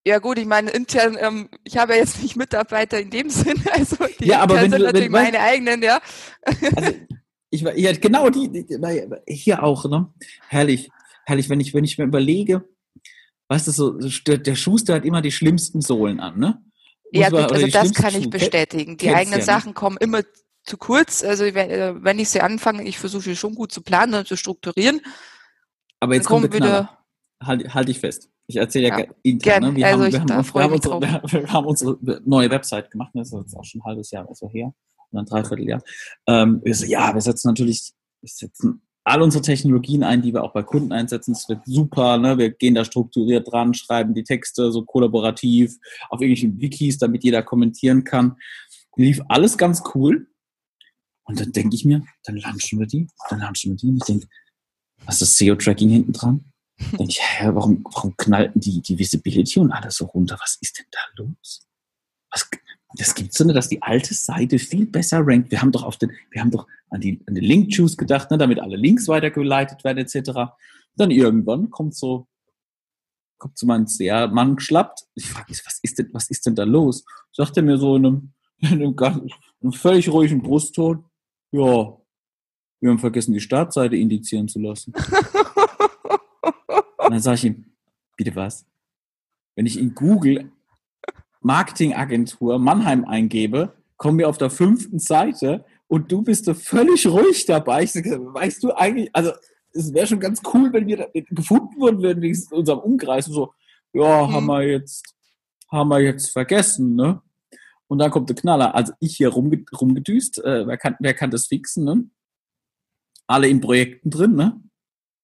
Ja 0.06 0.20
gut, 0.20 0.38
ich 0.38 0.46
meine 0.46 0.72
intern, 0.72 1.18
ähm, 1.20 1.50
ich 1.66 1.78
habe 1.78 1.92
ja 1.92 2.00
jetzt 2.00 2.24
nicht 2.24 2.38
Mitarbeiter 2.38 3.02
in 3.02 3.10
dem 3.10 3.30
Sinne, 3.32 3.64
also 3.74 3.98
die 4.22 4.28
ja, 4.28 4.40
aber 4.40 4.56
wenn 4.56 4.72
sind 4.72 4.80
du, 4.80 4.86
natürlich 4.86 5.08
wenn, 5.08 5.12
meine 5.12 5.42
eigenen, 5.42 5.84
ja. 5.84 6.00
Also, 6.74 6.94
ich 7.50 7.62
ja, 7.62 7.92
genau 7.92 8.30
die, 8.30 8.50
die, 8.50 8.80
hier 9.28 9.64
auch, 9.64 9.84
ne? 9.90 10.08
Herrlich 10.48 10.90
herrlich, 11.28 11.50
wenn 11.50 11.60
ich, 11.60 11.74
wenn 11.74 11.84
ich 11.84 11.98
mir 11.98 12.06
überlege, 12.06 12.68
weißt 13.50 13.68
du, 13.68 13.72
so, 13.72 13.92
der 13.92 14.56
Schuster 14.56 14.96
hat 14.96 15.06
immer 15.06 15.22
die 15.22 15.32
schlimmsten 15.32 15.82
Sohlen 15.82 16.20
an, 16.20 16.40
ne? 16.40 16.64
Muss 17.12 17.22
ja, 17.22 17.30
gut, 17.30 17.52
also 17.52 17.68
das 17.68 17.94
kann 17.94 18.16
ich 18.16 18.30
bestätigen. 18.30 18.98
Die 18.98 19.10
eigenen 19.10 19.32
ja, 19.32 19.38
ne? 19.38 19.44
Sachen 19.44 19.74
kommen 19.74 19.98
immer 20.00 20.24
zu 20.64 20.78
kurz. 20.78 21.24
Also 21.24 21.44
wenn, 21.46 21.70
äh, 21.70 21.94
wenn 22.04 22.20
ich 22.20 22.30
sie 22.30 22.42
anfange, 22.42 22.84
ich 22.84 22.98
versuche 22.98 23.36
schon 23.36 23.56
gut 23.56 23.72
zu 23.72 23.82
planen 23.82 24.14
und 24.14 24.28
zu 24.28 24.36
strukturieren. 24.36 25.02
Aber 26.00 26.16
jetzt 26.16 26.28
kommt 26.28 26.54
wieder. 26.54 26.98
Halt, 27.42 27.74
halt 27.74 27.90
ich 27.90 28.00
fest. 28.00 28.30
Ich 28.48 28.58
erzähle 28.58 28.88
ja, 28.90 29.00
ja 29.00 29.06
intern. 29.24 29.64
Ne? 29.64 29.76
Wir, 29.76 29.88
also 29.88 30.04
haben, 30.04 30.30
wir, 30.30 30.36
haben, 30.36 30.54
wir, 30.54 30.64
haben 30.64 30.74
unsere, 30.74 31.02
wir 31.32 31.54
haben 31.54 31.66
unsere 31.66 32.22
neue 32.26 32.50
Website 32.50 32.92
gemacht. 32.92 33.14
Ne? 33.16 33.22
Das 33.22 33.32
ist 33.32 33.40
jetzt 33.40 33.56
auch 33.56 33.64
schon 33.64 33.82
ein 33.82 33.86
halbes 33.86 34.12
Jahr 34.12 34.28
also 34.28 34.50
her. 34.50 34.74
Und 35.12 35.20
ein 35.20 35.26
Dreivierteljahr. 35.26 35.82
Ähm, 36.28 36.62
wir 36.64 36.76
so, 36.76 36.86
ja, 36.86 37.14
wir 37.14 37.22
setzen 37.22 37.48
natürlich, 37.48 37.94
wir 38.22 38.30
setzen 38.30 38.82
all 39.08 39.22
unsere 39.22 39.42
Technologien 39.42 40.04
ein, 40.04 40.22
die 40.22 40.34
wir 40.34 40.44
auch 40.44 40.52
bei 40.52 40.64
Kunden 40.64 40.92
einsetzen. 40.92 41.32
Es 41.32 41.48
wird 41.48 41.62
super, 41.66 42.18
ne? 42.18 42.38
wir 42.38 42.50
gehen 42.50 42.76
da 42.76 42.84
strukturiert 42.84 43.50
dran, 43.50 43.74
schreiben 43.74 44.14
die 44.14 44.24
Texte 44.24 44.70
so 44.70 44.84
kollaborativ 44.84 45.78
auf 46.10 46.20
irgendwelchen 46.20 46.60
Wikis, 46.60 46.98
damit 46.98 47.24
jeder 47.24 47.42
kommentieren 47.42 48.04
kann. 48.04 48.36
Lief 48.98 49.22
alles 49.30 49.58
ganz 49.58 49.82
cool. 49.96 50.28
Und 51.24 51.40
dann 51.40 51.54
denke 51.54 51.76
ich 51.76 51.86
mir, 51.86 52.04
dann 52.24 52.36
launchen 52.36 52.80
wir 52.80 52.88
die, 52.88 53.08
dann 53.30 53.40
launchen 53.40 53.72
wir 53.72 53.78
die. 53.78 53.88
Und 53.88 53.98
ich 53.98 54.04
denke, 54.04 54.28
was 55.06 55.16
ist 55.16 55.22
das 55.22 55.38
SEO-Tracking 55.38 55.90
hinten 55.90 56.12
dran? 56.12 56.52
Denke 56.92 57.12
ich, 57.12 57.22
hä, 57.22 57.50
warum, 57.54 57.86
warum 57.86 58.16
knallten 58.18 58.60
die, 58.60 58.82
die 58.82 59.00
Visibility 59.00 59.60
und 59.60 59.72
alles 59.72 59.96
so 59.96 60.06
runter? 60.06 60.38
Was 60.42 60.58
ist 60.62 60.80
denn 60.80 60.86
da 60.92 61.00
los? 61.16 61.66
Was, 62.30 62.50
das 62.96 63.16
gibt's 63.16 63.38
so 63.38 63.44
nicht, 63.44 63.56
dass 63.56 63.68
die 63.68 63.82
alte 63.82 64.14
Seite 64.14 64.60
viel 64.60 64.86
besser 64.86 65.20
rankt. 65.26 65.52
Wir 65.52 65.62
haben 65.62 65.72
doch 65.72 65.84
auf 65.84 65.98
den, 65.98 66.12
wir 66.32 66.42
haben 66.42 66.52
doch 66.52 66.68
an 66.90 67.02
die, 67.02 67.22
an 67.28 67.36
den 67.36 67.44
Link-Juice 67.44 67.98
gedacht, 67.98 68.32
ne, 68.32 68.38
damit 68.38 68.60
alle 68.60 68.78
Links 68.78 69.08
weitergeleitet 69.08 69.84
werden, 69.84 69.98
etc. 69.98 70.54
Dann 70.96 71.12
irgendwann 71.12 71.70
kommt 71.70 71.96
so, 71.96 72.28
kommt 73.38 73.58
so 73.58 73.66
mein 73.66 73.88
sehr 73.88 74.28
Mann 74.30 74.56
geschlappt. 74.56 75.06
Ich 75.16 75.30
frage 75.30 75.48
mich, 75.50 75.66
was 75.66 75.80
ist 75.84 76.00
denn, 76.00 76.10
was 76.14 76.30
ist 76.30 76.46
denn 76.46 76.56
da 76.56 76.64
los? 76.64 77.04
Sagt 77.34 77.58
er 77.58 77.64
mir 77.64 77.78
so 77.78 77.98
in 77.98 78.06
einem, 78.06 78.34
in 78.60 78.68
einem, 78.68 78.96
ganz, 78.96 79.22
einem 79.62 79.74
völlig 79.74 80.10
ruhigen 80.10 80.42
Brustton, 80.42 81.04
ja, 81.52 81.98
wir 82.80 82.92
haben 82.92 83.00
vergessen, 83.00 83.34
die 83.34 83.40
Startseite 83.40 83.96
indizieren 83.96 84.48
zu 84.48 84.60
lassen. 84.60 84.94
Und 84.94 85.04
dann 87.10 87.20
sage 87.20 87.36
ich 87.36 87.46
ihm, 87.46 87.66
bitte 88.16 88.36
was? 88.36 88.66
Wenn 89.56 89.66
ich 89.66 89.80
in 89.80 89.96
Google 89.96 90.52
Marketingagentur 91.42 92.60
Mannheim 92.60 93.06
eingebe, 93.06 93.74
kommen 93.98 94.20
wir 94.20 94.30
auf 94.30 94.38
der 94.38 94.50
fünften 94.50 95.00
Seite 95.00 95.66
und 95.88 96.12
du 96.12 96.22
bist 96.22 96.48
da 96.48 96.54
völlig 96.54 97.08
ruhig 97.08 97.46
dabei. 97.46 97.84
Ich 97.84 97.94
sage, 97.94 98.20
weißt 98.20 98.64
du 98.64 98.74
eigentlich, 98.74 99.10
also 99.14 99.32
es 99.74 99.94
wäre 99.94 100.08
schon 100.08 100.20
ganz 100.20 100.42
cool, 100.54 100.72
wenn 100.74 100.88
wir 100.88 101.10
gefunden 101.14 101.80
worden 101.80 102.02
würden, 102.02 102.22
wie 102.22 102.32
in 102.32 102.44
unserem 102.52 102.80
Umkreis. 102.80 103.26
so, 103.26 103.54
ja, 103.94 104.26
mhm. 104.26 104.34
haben 104.34 104.46
wir 104.48 104.64
jetzt, 104.64 105.16
haben 105.72 105.90
wir 105.90 106.00
jetzt 106.02 106.32
vergessen, 106.32 106.96
ne? 106.96 107.22
Und 107.90 108.00
dann 108.00 108.12
kommt 108.12 108.28
der 108.30 108.36
Knaller. 108.36 108.76
Also 108.76 108.92
ich 109.00 109.16
hier 109.16 109.30
rumge 109.30 109.64
rumgedüst, 109.80 110.44
äh, 110.44 110.68
wer, 110.68 110.78
kann, 110.78 110.98
wer 111.00 111.14
kann 111.14 111.32
das 111.32 111.48
fixen, 111.48 111.86
ne? 111.86 112.10
Alle 113.28 113.48
in 113.48 113.62
Projekten 113.62 114.10
drin, 114.10 114.36
ne? 114.36 114.62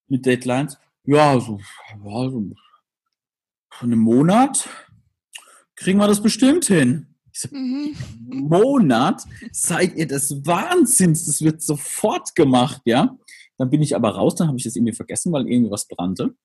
Mit 0.07 0.25
Deadlines. 0.25 0.77
Ja, 1.05 1.39
so, 1.39 1.59
ja, 2.05 2.29
so 2.29 2.45
einen 3.81 3.99
Monat 3.99 4.69
kriegen 5.75 5.99
wir 5.99 6.07
das 6.07 6.21
bestimmt 6.21 6.65
hin. 6.65 7.07
Ich 7.31 7.39
so, 7.39 7.49
mhm. 7.51 7.95
Monat? 8.27 9.23
Seid 9.51 9.95
ihr 9.95 10.07
des 10.07 10.45
Wahnsinns? 10.45 11.25
Das 11.25 11.41
wird 11.41 11.61
sofort 11.61 12.35
gemacht, 12.35 12.81
ja? 12.85 13.17
Dann 13.57 13.69
bin 13.69 13.81
ich 13.81 13.95
aber 13.95 14.09
raus, 14.09 14.35
dann 14.35 14.47
habe 14.47 14.57
ich 14.57 14.63
das 14.63 14.75
irgendwie 14.75 14.93
vergessen, 14.93 15.31
weil 15.31 15.47
irgendwie 15.47 15.71
was 15.71 15.87
brannte. 15.87 16.35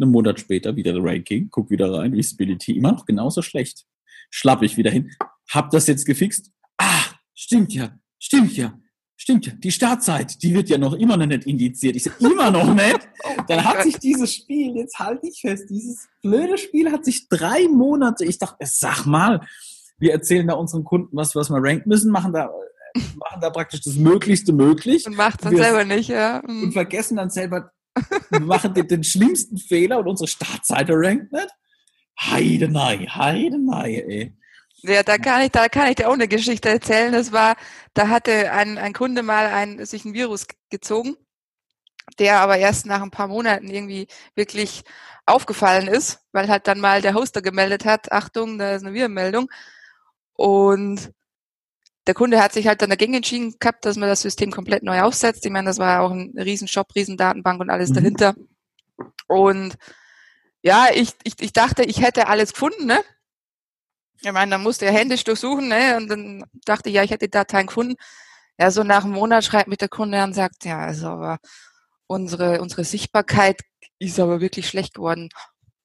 Einen 0.00 0.10
Monat 0.10 0.40
später 0.40 0.76
wieder 0.76 0.96
Ranking, 0.96 1.48
guck 1.50 1.70
wieder 1.70 1.92
rein, 1.92 2.12
Visibility 2.12 2.76
immer 2.76 2.92
noch 2.92 3.04
genauso 3.04 3.42
schlecht. 3.42 3.84
Schlapp 4.30 4.62
ich 4.62 4.76
wieder 4.76 4.90
hin, 4.90 5.10
hab 5.50 5.70
das 5.70 5.86
jetzt 5.86 6.06
gefixt. 6.06 6.52
Ah, 6.78 7.04
stimmt 7.34 7.72
ja, 7.74 7.98
stimmt 8.18 8.56
ja. 8.56 8.78
Stimmt, 9.22 9.62
die 9.62 9.70
Startzeit, 9.70 10.42
die 10.42 10.54
wird 10.54 10.70
ja 10.70 10.78
noch 10.78 10.94
immer 10.94 11.18
noch 11.18 11.26
nicht 11.26 11.44
indiziert. 11.44 11.94
Ich 11.94 12.04
sage, 12.04 12.16
immer 12.20 12.50
noch 12.50 12.72
nicht. 12.72 13.00
Oh 13.22 13.42
Dann 13.48 13.66
hat 13.66 13.82
sich 13.82 13.98
dieses 13.98 14.34
Spiel, 14.34 14.76
jetzt 14.76 14.98
halte 14.98 15.26
ich 15.26 15.42
fest, 15.42 15.68
dieses 15.68 16.08
blöde 16.22 16.56
Spiel 16.56 16.90
hat 16.90 17.04
sich 17.04 17.28
drei 17.28 17.68
Monate, 17.68 18.24
ich 18.24 18.38
dachte, 18.38 18.64
sag 18.64 19.04
mal, 19.04 19.46
wir 19.98 20.12
erzählen 20.12 20.46
da 20.46 20.54
unseren 20.54 20.84
Kunden 20.84 21.14
was, 21.14 21.36
was 21.36 21.50
wir 21.50 21.58
ranken 21.62 21.90
müssen, 21.90 22.10
machen 22.10 22.32
da, 22.32 22.50
machen 22.94 23.40
da 23.42 23.50
praktisch 23.50 23.82
das 23.82 23.96
Möglichste 23.96 24.54
möglich. 24.54 25.06
Und 25.06 25.16
macht 25.16 25.44
dann 25.44 25.54
selber 25.54 25.84
nicht, 25.84 26.08
ja. 26.08 26.40
Mhm. 26.46 26.62
Und 26.62 26.72
vergessen 26.72 27.18
dann 27.18 27.28
selber, 27.28 27.72
wir 28.30 28.40
machen 28.40 28.72
den, 28.72 28.88
den, 28.88 29.04
schlimmsten 29.04 29.58
Fehler 29.58 29.98
und 29.98 30.08
unsere 30.08 30.28
Startseite 30.28 30.94
rankt 30.94 31.30
nicht. 31.30 31.50
Heidenei, 32.18 33.06
Heidenei, 33.06 34.02
ey. 34.08 34.36
Ja, 34.82 35.02
da 35.02 35.18
kann 35.18 35.42
ich, 35.42 35.50
da 35.50 35.68
kann 35.68 35.88
ich 35.88 35.96
dir 35.96 36.08
auch 36.08 36.14
eine 36.14 36.28
Geschichte 36.28 36.68
erzählen. 36.68 37.12
Das 37.12 37.32
war, 37.32 37.56
da 37.94 38.08
hatte 38.08 38.50
ein, 38.52 38.78
ein 38.78 38.92
Kunde 38.92 39.22
mal 39.22 39.46
ein, 39.46 39.84
sich 39.84 40.04
ein 40.04 40.14
Virus 40.14 40.46
gezogen, 40.70 41.16
der 42.18 42.40
aber 42.40 42.56
erst 42.58 42.86
nach 42.86 43.02
ein 43.02 43.10
paar 43.10 43.28
Monaten 43.28 43.68
irgendwie 43.68 44.08
wirklich 44.34 44.82
aufgefallen 45.26 45.86
ist, 45.86 46.20
weil 46.32 46.48
halt 46.48 46.66
dann 46.66 46.80
mal 46.80 47.02
der 47.02 47.14
Hoster 47.14 47.42
gemeldet 47.42 47.84
hat, 47.84 48.10
Achtung, 48.10 48.58
da 48.58 48.74
ist 48.74 48.82
eine 48.82 48.94
Virenmeldung. 48.94 49.50
Und 50.32 51.12
der 52.06 52.14
Kunde 52.14 52.42
hat 52.42 52.52
sich 52.52 52.66
halt 52.66 52.80
dann 52.80 52.90
dagegen 52.90 53.14
entschieden 53.14 53.54
gehabt, 53.60 53.84
dass 53.84 53.96
man 53.96 54.08
das 54.08 54.22
System 54.22 54.50
komplett 54.50 54.82
neu 54.82 55.02
aufsetzt. 55.02 55.44
Ich 55.44 55.52
meine, 55.52 55.66
das 55.66 55.78
war 55.78 56.00
auch 56.00 56.10
ein 56.10 56.32
Riesenshop, 56.36 56.94
Riesendatenbank 56.94 57.60
und 57.60 57.70
alles 57.70 57.90
mhm. 57.90 57.94
dahinter. 57.94 58.34
Und 59.28 59.76
ja, 60.62 60.86
ich, 60.92 61.12
ich, 61.22 61.34
ich 61.40 61.52
dachte, 61.52 61.82
ich 61.84 62.00
hätte 62.00 62.26
alles 62.28 62.52
gefunden, 62.52 62.86
ne? 62.86 63.02
Ich 64.22 64.32
meine, 64.32 64.50
dann 64.50 64.62
musste 64.62 64.86
er 64.86 64.92
händisch 64.92 65.24
durchsuchen, 65.24 65.68
ne? 65.68 65.96
Und 65.96 66.08
dann 66.08 66.44
dachte 66.64 66.88
ich, 66.88 66.96
ja, 66.96 67.02
ich 67.02 67.10
hätte 67.10 67.26
die 67.26 67.30
Dateien 67.30 67.66
gefunden. 67.66 67.94
Ja, 68.58 68.70
so 68.70 68.82
nach 68.82 69.04
einem 69.04 69.14
Monat 69.14 69.44
schreibt 69.44 69.68
mich 69.68 69.78
der 69.78 69.88
Kunde 69.88 70.22
und 70.22 70.34
sagt, 70.34 70.64
ja, 70.64 70.80
also 70.80 71.08
aber 71.08 71.38
unsere, 72.06 72.60
unsere 72.60 72.84
Sichtbarkeit 72.84 73.60
ist 73.98 74.20
aber 74.20 74.40
wirklich 74.40 74.68
schlecht 74.68 74.94
geworden. 74.94 75.30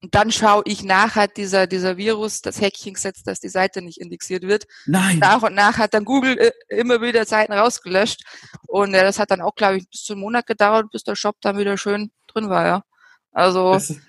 Und 0.02 0.14
dann 0.14 0.32
schaue 0.32 0.62
ich 0.66 0.84
nach, 0.84 1.16
hat 1.16 1.38
dieser, 1.38 1.68
dieser 1.68 1.98
Virus 1.98 2.42
das 2.42 2.62
Häkchen 2.62 2.94
gesetzt, 2.94 3.28
dass 3.28 3.40
die 3.40 3.50
Seite 3.50 3.82
nicht 3.82 4.00
indexiert 4.00 4.44
wird. 4.44 4.66
Nein. 4.86 5.20
Nach 5.20 5.42
und 5.42 5.56
nach 5.56 5.78
hat 5.78 5.94
dann 5.94 6.06
Google 6.06 6.38
äh, 6.38 6.52
immer 6.70 7.02
wieder 7.02 7.26
Seiten 7.26 7.54
rausgelöscht. 7.54 8.24
Und 8.68 8.94
äh, 8.94 9.02
das 9.02 9.20
hat 9.20 9.32
dann 9.32 9.42
auch, 9.42 9.56
glaube 9.56 9.78
ich, 9.78 9.90
bis 9.90 10.04
zu 10.04 10.14
einem 10.14 10.22
Monat 10.22 10.46
gedauert, 10.46 10.92
bis 10.92 11.04
der 11.04 11.16
Shop 11.16 11.38
dann 11.42 11.58
wieder 11.58 11.78
schön 11.78 12.12
drin 12.28 12.50
war, 12.50 12.66
ja. 12.66 12.82
Also. 13.32 13.74
Das 13.74 13.90
ist, 13.90 14.02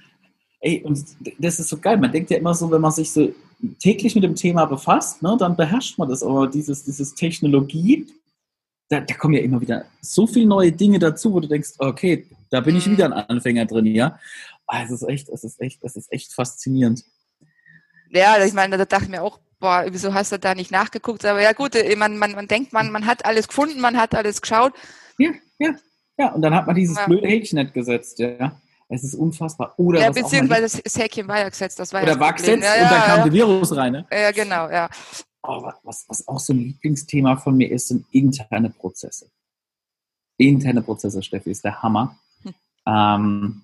ey, 0.60 0.82
und 0.82 1.02
das 1.38 1.60
ist 1.60 1.68
so 1.68 1.78
geil. 1.78 1.96
Man 1.96 2.12
denkt 2.12 2.30
ja 2.30 2.36
immer 2.36 2.54
so, 2.54 2.70
wenn 2.70 2.80
man 2.80 2.92
sich 2.92 3.10
so 3.10 3.32
täglich 3.78 4.14
mit 4.14 4.24
dem 4.24 4.34
Thema 4.34 4.66
befasst, 4.66 5.22
ne, 5.22 5.36
dann 5.38 5.56
beherrscht 5.56 5.98
man 5.98 6.08
das. 6.08 6.22
Aber 6.22 6.46
dieses, 6.46 6.84
dieses 6.84 7.14
Technologie, 7.14 8.06
da, 8.88 9.00
da 9.00 9.14
kommen 9.14 9.34
ja 9.34 9.40
immer 9.40 9.60
wieder 9.60 9.84
so 10.00 10.26
viele 10.26 10.46
neue 10.46 10.72
Dinge 10.72 10.98
dazu, 10.98 11.32
wo 11.32 11.40
du 11.40 11.48
denkst, 11.48 11.74
okay, 11.78 12.26
da 12.50 12.60
bin 12.60 12.76
ich 12.76 12.86
mhm. 12.86 12.92
wieder 12.92 13.06
ein 13.06 13.12
Anfänger 13.12 13.66
drin, 13.66 13.86
ja. 13.86 14.18
Ah, 14.66 14.82
es 14.82 14.90
ist 14.90 15.02
echt, 15.02 15.28
es 15.28 15.44
ist 15.44 15.60
echt, 15.60 15.80
es 15.82 15.96
ist 15.96 16.12
echt 16.12 16.32
faszinierend. 16.32 17.04
Ja, 18.10 18.42
ich 18.44 18.52
meine, 18.52 18.78
da 18.78 18.84
dachte 18.84 19.04
ich 19.04 19.10
mir 19.10 19.22
auch, 19.22 19.40
boah, 19.58 19.84
wieso 19.88 20.14
hast 20.14 20.32
du 20.32 20.38
da 20.38 20.54
nicht 20.54 20.70
nachgeguckt? 20.70 21.24
Aber 21.24 21.40
ja 21.40 21.52
gut, 21.52 21.74
äh, 21.74 21.96
man, 21.96 22.18
man, 22.18 22.32
man 22.32 22.48
denkt, 22.48 22.72
man, 22.72 22.90
man 22.90 23.06
hat 23.06 23.24
alles 23.24 23.48
gefunden, 23.48 23.80
man 23.80 23.96
hat 23.96 24.14
alles 24.14 24.40
geschaut. 24.40 24.72
Ja, 25.18 25.30
ja, 25.58 25.74
ja. 26.18 26.32
Und 26.32 26.42
dann 26.42 26.54
hat 26.54 26.66
man 26.66 26.76
dieses 26.76 26.96
ja. 26.96 27.06
blöde 27.06 27.26
Häkchen 27.26 27.58
nicht 27.58 27.74
gesetzt, 27.74 28.18
ja. 28.18 28.60
Es 28.88 29.02
ist 29.02 29.14
unfassbar. 29.14 29.74
Oder 29.78 30.00
ja, 30.00 30.10
beziehungsweise 30.10 30.80
das 30.82 30.96
Häkchen 30.96 31.26
war 31.26 31.40
ja 31.40 31.48
gesetzt, 31.48 31.78
das 31.78 31.92
war 31.92 32.02
Oder 32.02 32.12
ja 32.12 32.20
war 32.20 32.32
gesetzt 32.32 32.62
ja, 32.62 32.74
und 32.74 32.90
dann 32.90 33.02
kam 33.02 33.22
der 33.24 33.32
Virus 33.32 33.74
rein, 33.74 33.92
ne? 33.92 34.06
Ja, 34.12 34.30
genau, 34.30 34.70
ja. 34.70 34.88
Oh, 35.42 35.70
was, 35.82 36.04
was 36.08 36.26
auch 36.28 36.38
so 36.38 36.52
ein 36.52 36.58
Lieblingsthema 36.58 37.36
von 37.36 37.56
mir 37.56 37.70
ist, 37.70 37.88
sind 37.88 38.06
interne 38.12 38.70
Prozesse. 38.70 39.30
Interne 40.38 40.82
Prozesse, 40.82 41.22
Steffi, 41.22 41.50
ist 41.50 41.64
der 41.64 41.82
Hammer. 41.82 42.16
Hm. 42.42 42.54
Ähm, 42.86 43.62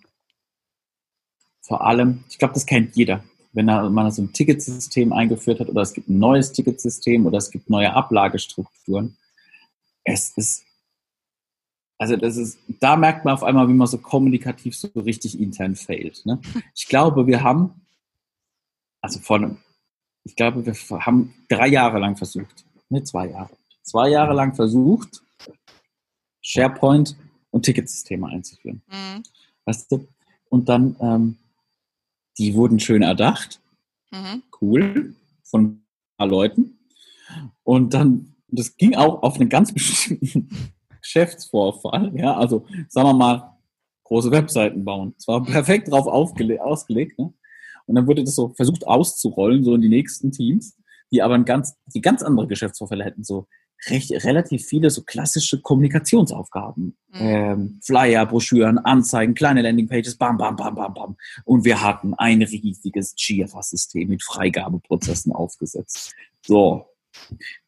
vor 1.60 1.86
allem, 1.86 2.24
ich 2.28 2.38
glaube, 2.38 2.54
das 2.54 2.66
kennt 2.66 2.96
jeder, 2.96 3.22
wenn 3.52 3.66
man 3.66 4.10
so 4.10 4.22
ein 4.22 4.32
Ticketsystem 4.32 5.12
eingeführt 5.12 5.60
hat 5.60 5.68
oder 5.68 5.82
es 5.82 5.92
gibt 5.92 6.08
ein 6.08 6.18
neues 6.18 6.52
Ticketsystem 6.52 7.26
oder 7.26 7.38
es 7.38 7.50
gibt 7.50 7.70
neue 7.70 7.92
Ablagestrukturen. 7.92 9.16
Es 10.04 10.32
ist, 10.36 10.64
also 12.02 12.16
das 12.16 12.36
ist, 12.36 12.58
da 12.80 12.96
merkt 12.96 13.24
man 13.24 13.32
auf 13.32 13.44
einmal, 13.44 13.68
wie 13.68 13.74
man 13.74 13.86
so 13.86 13.96
kommunikativ 13.96 14.76
so 14.76 14.88
richtig 14.96 15.38
intern 15.38 15.76
failt. 15.76 16.26
Ne? 16.26 16.40
Ich 16.74 16.88
glaube, 16.88 17.28
wir 17.28 17.44
haben, 17.44 17.80
also 19.00 19.20
einem, 19.32 19.58
ich 20.24 20.34
glaube, 20.34 20.66
wir 20.66 20.74
haben 21.06 21.32
drei 21.48 21.68
Jahre 21.68 22.00
lang 22.00 22.16
versucht, 22.16 22.64
ne, 22.88 23.04
zwei 23.04 23.28
Jahre, 23.28 23.50
zwei 23.82 24.08
Jahre 24.08 24.34
lang 24.34 24.52
versucht, 24.56 25.22
SharePoint 26.40 27.16
und 27.50 27.62
Ticketsysteme 27.66 28.26
einzuführen. 28.26 28.82
Mhm. 28.88 29.22
Weißt 29.64 29.92
du? 29.92 30.08
Und 30.48 30.68
dann, 30.68 30.96
ähm, 30.98 31.36
die 32.36 32.54
wurden 32.54 32.80
schön 32.80 33.02
erdacht. 33.02 33.60
Mhm. 34.10 34.42
Cool. 34.60 35.14
Von 35.44 35.64
ein 35.64 35.84
paar 36.16 36.26
Leuten. 36.26 36.80
Und 37.62 37.94
dann, 37.94 38.34
das 38.48 38.76
ging 38.76 38.96
auch 38.96 39.22
auf 39.22 39.36
einen 39.36 39.48
ganz 39.48 39.72
bestimmten 39.72 40.48
Geschäftsvorfall. 41.12 42.12
Ja, 42.14 42.34
also, 42.36 42.64
sagen 42.88 43.08
wir 43.08 43.14
mal, 43.14 43.56
große 44.04 44.30
Webseiten 44.30 44.84
bauen. 44.84 45.14
Es 45.18 45.28
war 45.28 45.42
perfekt 45.44 45.88
darauf 45.88 46.06
ausgelegt. 46.06 47.18
Ne? 47.18 47.32
Und 47.86 47.94
dann 47.94 48.06
wurde 48.06 48.24
das 48.24 48.34
so 48.34 48.48
versucht 48.50 48.86
auszurollen, 48.86 49.64
so 49.64 49.74
in 49.74 49.82
die 49.82 49.88
nächsten 49.88 50.32
Teams, 50.32 50.76
die 51.10 51.22
aber 51.22 51.34
ein 51.34 51.44
ganz, 51.44 51.76
die 51.94 52.00
ganz 52.00 52.22
andere 52.22 52.46
Geschäftsvorfälle 52.46 53.04
hätten, 53.04 53.24
so 53.24 53.46
recht, 53.88 54.12
relativ 54.24 54.64
viele 54.66 54.90
so 54.90 55.02
klassische 55.02 55.60
Kommunikationsaufgaben. 55.60 56.96
Mhm. 57.12 57.20
Ähm, 57.20 57.80
Flyer, 57.82 58.26
Broschüren, 58.26 58.78
Anzeigen, 58.78 59.34
kleine 59.34 59.62
Landingpages, 59.62 60.16
bam, 60.16 60.38
bam, 60.38 60.56
bam, 60.56 60.74
bam, 60.74 60.94
bam. 60.94 61.16
Und 61.44 61.64
wir 61.64 61.82
hatten 61.82 62.14
ein 62.14 62.42
riesiges 62.42 63.14
Jira-System 63.16 64.08
mit 64.08 64.22
Freigabeprozessen 64.22 65.32
aufgesetzt. 65.32 66.14
So. 66.42 66.86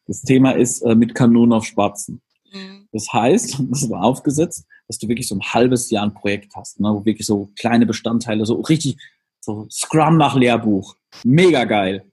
Das 0.07 0.21
Thema 0.21 0.51
ist 0.51 0.81
äh, 0.81 0.95
mit 0.95 1.13
Kanonen 1.13 1.53
auf 1.53 1.65
Spatzen. 1.65 2.21
Mhm. 2.55 2.87
Das 2.91 3.11
heißt, 3.11 3.59
das 3.69 3.89
war 3.89 4.03
aufgesetzt, 4.03 4.65
dass 4.87 4.97
du 4.97 5.07
wirklich 5.07 5.27
so 5.27 5.35
ein 5.35 5.41
halbes 5.41 5.89
Jahr 5.89 6.05
ein 6.05 6.13
Projekt 6.13 6.55
hast, 6.55 6.79
ne, 6.79 6.89
wo 6.89 7.05
wirklich 7.05 7.27
so 7.27 7.49
kleine 7.57 7.85
Bestandteile, 7.85 8.45
so 8.45 8.61
richtig, 8.61 8.97
so 9.41 9.67
Scrum 9.69 10.17
nach 10.17 10.35
Lehrbuch. 10.35 10.95
Mega 11.23 11.65
geil. 11.65 12.11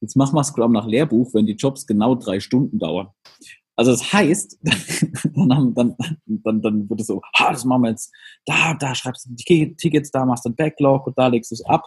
Jetzt 0.00 0.16
mach 0.16 0.32
mal 0.32 0.44
Scrum 0.44 0.72
nach 0.72 0.86
Lehrbuch, 0.86 1.32
wenn 1.34 1.46
die 1.46 1.54
Jobs 1.54 1.86
genau 1.86 2.14
drei 2.14 2.40
Stunden 2.40 2.78
dauern. 2.78 3.08
Also 3.76 3.92
das 3.92 4.12
heißt, 4.12 4.58
dann, 5.34 5.74
dann, 5.74 5.96
dann, 6.26 6.62
dann 6.62 6.90
wird 6.90 7.00
es 7.00 7.06
so, 7.06 7.22
ha, 7.38 7.52
das 7.52 7.64
machen 7.64 7.82
wir 7.82 7.90
jetzt, 7.90 8.12
da, 8.44 8.74
da 8.74 8.94
schreibst 8.94 9.26
du 9.26 9.34
die 9.34 9.76
Tickets, 9.76 10.10
da 10.10 10.24
machst 10.24 10.44
du 10.44 10.50
ein 10.50 10.56
Backlog 10.56 11.06
und 11.06 11.16
da 11.16 11.28
legst 11.28 11.52
du 11.52 11.54
es 11.54 11.64
ab. 11.64 11.84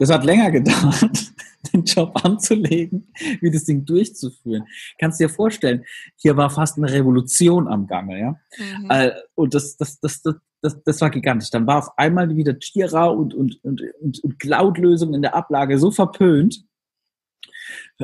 Das 0.00 0.10
hat 0.10 0.24
länger 0.24 0.50
gedauert, 0.50 1.30
den 1.74 1.84
Job 1.84 2.24
anzulegen, 2.24 3.12
wie 3.42 3.50
das 3.50 3.64
Ding 3.64 3.84
durchzuführen. 3.84 4.64
Kannst 4.98 5.20
du 5.20 5.24
dir 5.24 5.28
vorstellen, 5.28 5.84
hier 6.16 6.38
war 6.38 6.48
fast 6.48 6.78
eine 6.78 6.90
Revolution 6.90 7.68
am 7.68 7.86
Gange, 7.86 8.18
ja. 8.18 8.40
Mhm. 8.58 8.90
Äh, 8.90 9.12
und 9.34 9.52
das, 9.52 9.76
das, 9.76 10.00
das, 10.00 10.22
das, 10.22 10.36
das, 10.62 10.82
das 10.82 11.00
war 11.02 11.10
gigantisch. 11.10 11.50
Dann 11.50 11.66
war 11.66 11.80
auf 11.80 11.98
einmal 11.98 12.34
wieder 12.34 12.56
Jira 12.58 13.08
und, 13.08 13.34
und, 13.34 13.62
und, 13.62 13.82
und, 14.00 14.24
und 14.24 14.38
Cloud-Lösungen 14.38 15.12
in 15.12 15.22
der 15.22 15.34
Ablage 15.34 15.78
so 15.78 15.90
verpönt, 15.90 16.64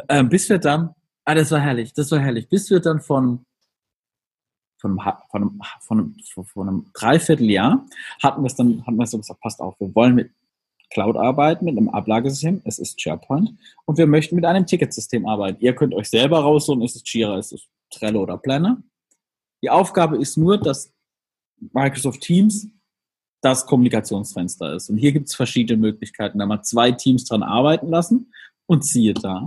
äh, 0.08 0.22
bis 0.22 0.50
wir 0.50 0.58
dann, 0.58 0.90
ah, 1.24 1.34
das 1.34 1.50
war 1.50 1.60
herrlich, 1.60 1.94
das 1.94 2.10
war 2.10 2.18
herrlich, 2.18 2.46
bis 2.50 2.68
wir 2.68 2.80
dann 2.80 3.00
von, 3.00 3.46
von, 4.76 5.00
einem, 5.00 5.16
von, 5.30 5.42
einem, 5.42 5.60
von, 5.80 5.98
einem, 5.98 6.44
von 6.44 6.68
einem 6.68 6.86
Dreivierteljahr 6.92 7.86
hatten 8.22 8.42
wir 8.42 8.48
es 8.48 8.54
dann, 8.54 8.86
hatten 8.86 8.98
wir 8.98 9.06
so 9.06 9.16
gesagt, 9.16 9.40
passt 9.40 9.60
auf, 9.60 9.80
wir 9.80 9.94
wollen 9.94 10.14
mit 10.14 10.30
Cloud 10.90 11.16
arbeiten, 11.16 11.64
mit 11.64 11.76
einem 11.76 11.88
Ablagesystem, 11.88 12.62
es 12.64 12.78
ist 12.78 13.00
SharePoint, 13.00 13.54
und 13.84 13.98
wir 13.98 14.06
möchten 14.06 14.36
mit 14.36 14.44
einem 14.44 14.66
Ticketsystem 14.66 15.26
arbeiten. 15.26 15.58
Ihr 15.60 15.74
könnt 15.74 15.94
euch 15.94 16.08
selber 16.08 16.40
raussuchen, 16.40 16.82
ist 16.82 16.96
es 16.96 17.14
ist 17.14 17.52
es 17.52 17.68
Trello 17.90 18.22
oder 18.22 18.38
Planner. 18.38 18.82
Die 19.62 19.70
Aufgabe 19.70 20.16
ist 20.16 20.36
nur, 20.36 20.58
dass 20.58 20.92
Microsoft 21.72 22.20
Teams 22.20 22.68
das 23.40 23.66
Kommunikationsfenster 23.66 24.74
ist. 24.74 24.90
Und 24.90 24.96
hier 24.98 25.12
gibt 25.12 25.28
es 25.28 25.34
verschiedene 25.34 25.80
Möglichkeiten. 25.80 26.38
Da 26.38 26.46
mal 26.46 26.62
zwei 26.62 26.92
Teams 26.92 27.24
dran 27.24 27.42
arbeiten 27.42 27.88
lassen 27.88 28.32
und 28.66 28.84
siehe 28.84 29.14
da, 29.14 29.46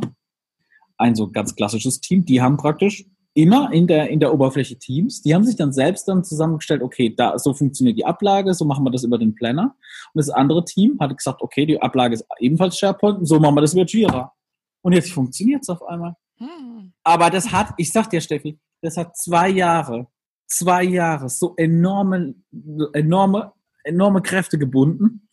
ein 0.97 1.15
so 1.15 1.29
ganz 1.29 1.55
klassisches 1.55 2.01
Team, 2.01 2.25
die 2.25 2.41
haben 2.41 2.57
praktisch 2.57 3.05
immer 3.33 3.71
in 3.71 3.87
der, 3.87 4.09
in 4.09 4.19
der 4.19 4.33
Oberfläche 4.33 4.77
Teams, 4.77 5.21
die 5.21 5.33
haben 5.33 5.43
sich 5.43 5.55
dann 5.55 5.71
selbst 5.71 6.07
dann 6.07 6.23
zusammengestellt, 6.23 6.81
okay, 6.81 7.13
da, 7.15 7.37
so 7.37 7.53
funktioniert 7.53 7.97
die 7.97 8.05
Ablage, 8.05 8.53
so 8.53 8.65
machen 8.65 8.83
wir 8.83 8.91
das 8.91 9.03
über 9.03 9.17
den 9.17 9.35
Planner. 9.35 9.75
Und 10.13 10.19
das 10.19 10.29
andere 10.29 10.65
Team 10.65 10.97
hat 10.99 11.15
gesagt, 11.15 11.41
okay, 11.41 11.65
die 11.65 11.81
Ablage 11.81 12.15
ist 12.15 12.25
ebenfalls 12.39 12.77
SharePoint, 12.77 13.27
so 13.27 13.39
machen 13.39 13.55
wir 13.55 13.61
das 13.61 13.73
über 13.73 13.85
Jira. 13.85 14.33
Und 14.81 14.93
jetzt 14.93 15.11
funktioniert 15.11 15.61
es 15.61 15.69
auf 15.69 15.83
einmal. 15.83 16.15
Hm. 16.37 16.93
Aber 17.03 17.29
das 17.29 17.51
hat, 17.51 17.73
ich 17.77 17.91
sag 17.91 18.09
dir, 18.09 18.21
Steffi, 18.21 18.59
das 18.81 18.97
hat 18.97 19.15
zwei 19.17 19.49
Jahre, 19.49 20.07
zwei 20.47 20.83
Jahre 20.83 21.29
so 21.29 21.53
enorme, 21.57 22.35
enorme, 22.93 23.53
enorme 23.83 24.21
Kräfte 24.21 24.57
gebunden. 24.57 25.27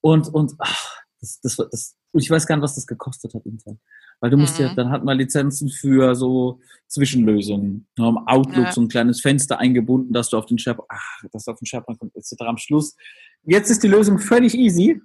Und, 0.00 0.32
und 0.32 0.54
ach, 0.58 1.02
das, 1.20 1.40
das, 1.40 1.56
das, 1.56 1.96
ich 2.14 2.30
weiß 2.30 2.46
gar 2.46 2.56
nicht, 2.56 2.62
was 2.62 2.74
das 2.74 2.86
gekostet 2.86 3.34
hat 3.34 3.44
intern. 3.44 3.78
Weil 4.22 4.30
du 4.30 4.36
musst 4.36 4.60
mhm. 4.60 4.66
ja, 4.66 4.74
dann 4.74 4.90
hat 4.90 5.02
man 5.02 5.18
Lizenzen 5.18 5.68
für 5.68 6.14
so 6.14 6.60
Zwischenlösungen. 6.86 7.88
Wir 7.96 8.04
haben 8.04 8.18
Outlook 8.28 8.66
ja. 8.66 8.72
so 8.72 8.80
ein 8.80 8.86
kleines 8.86 9.20
Fenster 9.20 9.58
eingebunden, 9.58 10.12
dass 10.12 10.30
du 10.30 10.38
auf 10.38 10.46
den 10.46 10.58
SharePoint, 10.58 10.88
ach, 10.88 11.24
dass 11.32 11.44
du 11.44 11.50
auf 11.50 11.58
den 11.58 11.66
SharePoint 11.66 11.98
kommt, 11.98 12.14
etc. 12.14 12.34
Am 12.38 12.56
Schluss. 12.56 12.94
Jetzt 13.42 13.68
ist 13.68 13.82
die 13.82 13.88
Lösung 13.88 14.20
völlig 14.20 14.54
easy, 14.54 15.02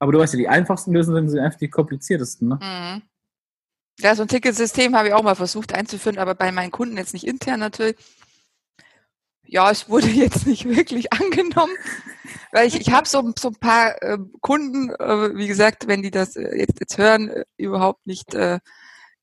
aber 0.00 0.10
du 0.10 0.18
weißt 0.18 0.34
ja, 0.34 0.38
die 0.38 0.48
einfachsten 0.48 0.92
Lösungen 0.92 1.28
sind 1.28 1.38
einfach 1.38 1.60
die 1.60 1.70
kompliziertesten, 1.70 2.48
ne? 2.48 2.58
Mhm. 2.60 3.02
Ja, 4.00 4.16
so 4.16 4.22
ein 4.22 4.28
Ticketsystem 4.28 4.96
habe 4.96 5.08
ich 5.08 5.14
auch 5.14 5.22
mal 5.22 5.36
versucht 5.36 5.72
einzuführen, 5.72 6.18
aber 6.18 6.34
bei 6.34 6.50
meinen 6.50 6.72
Kunden 6.72 6.96
jetzt 6.96 7.14
nicht 7.14 7.26
intern 7.26 7.60
natürlich. 7.60 7.96
Ja, 9.46 9.70
es 9.70 9.88
wurde 9.88 10.08
jetzt 10.08 10.46
nicht 10.46 10.64
wirklich 10.64 11.12
angenommen, 11.12 11.74
weil 12.52 12.66
ich, 12.66 12.80
ich 12.80 12.92
habe 12.92 13.08
so, 13.08 13.32
so 13.38 13.48
ein 13.48 13.56
paar 13.56 14.00
äh, 14.02 14.18
Kunden, 14.40 14.90
äh, 14.90 15.36
wie 15.36 15.48
gesagt, 15.48 15.86
wenn 15.86 16.02
die 16.02 16.10
das 16.10 16.36
äh, 16.36 16.56
jetzt, 16.56 16.80
jetzt 16.80 16.98
hören, 16.98 17.30
äh, 17.30 17.44
überhaupt 17.56 18.06
nicht, 18.06 18.34
äh, 18.34 18.60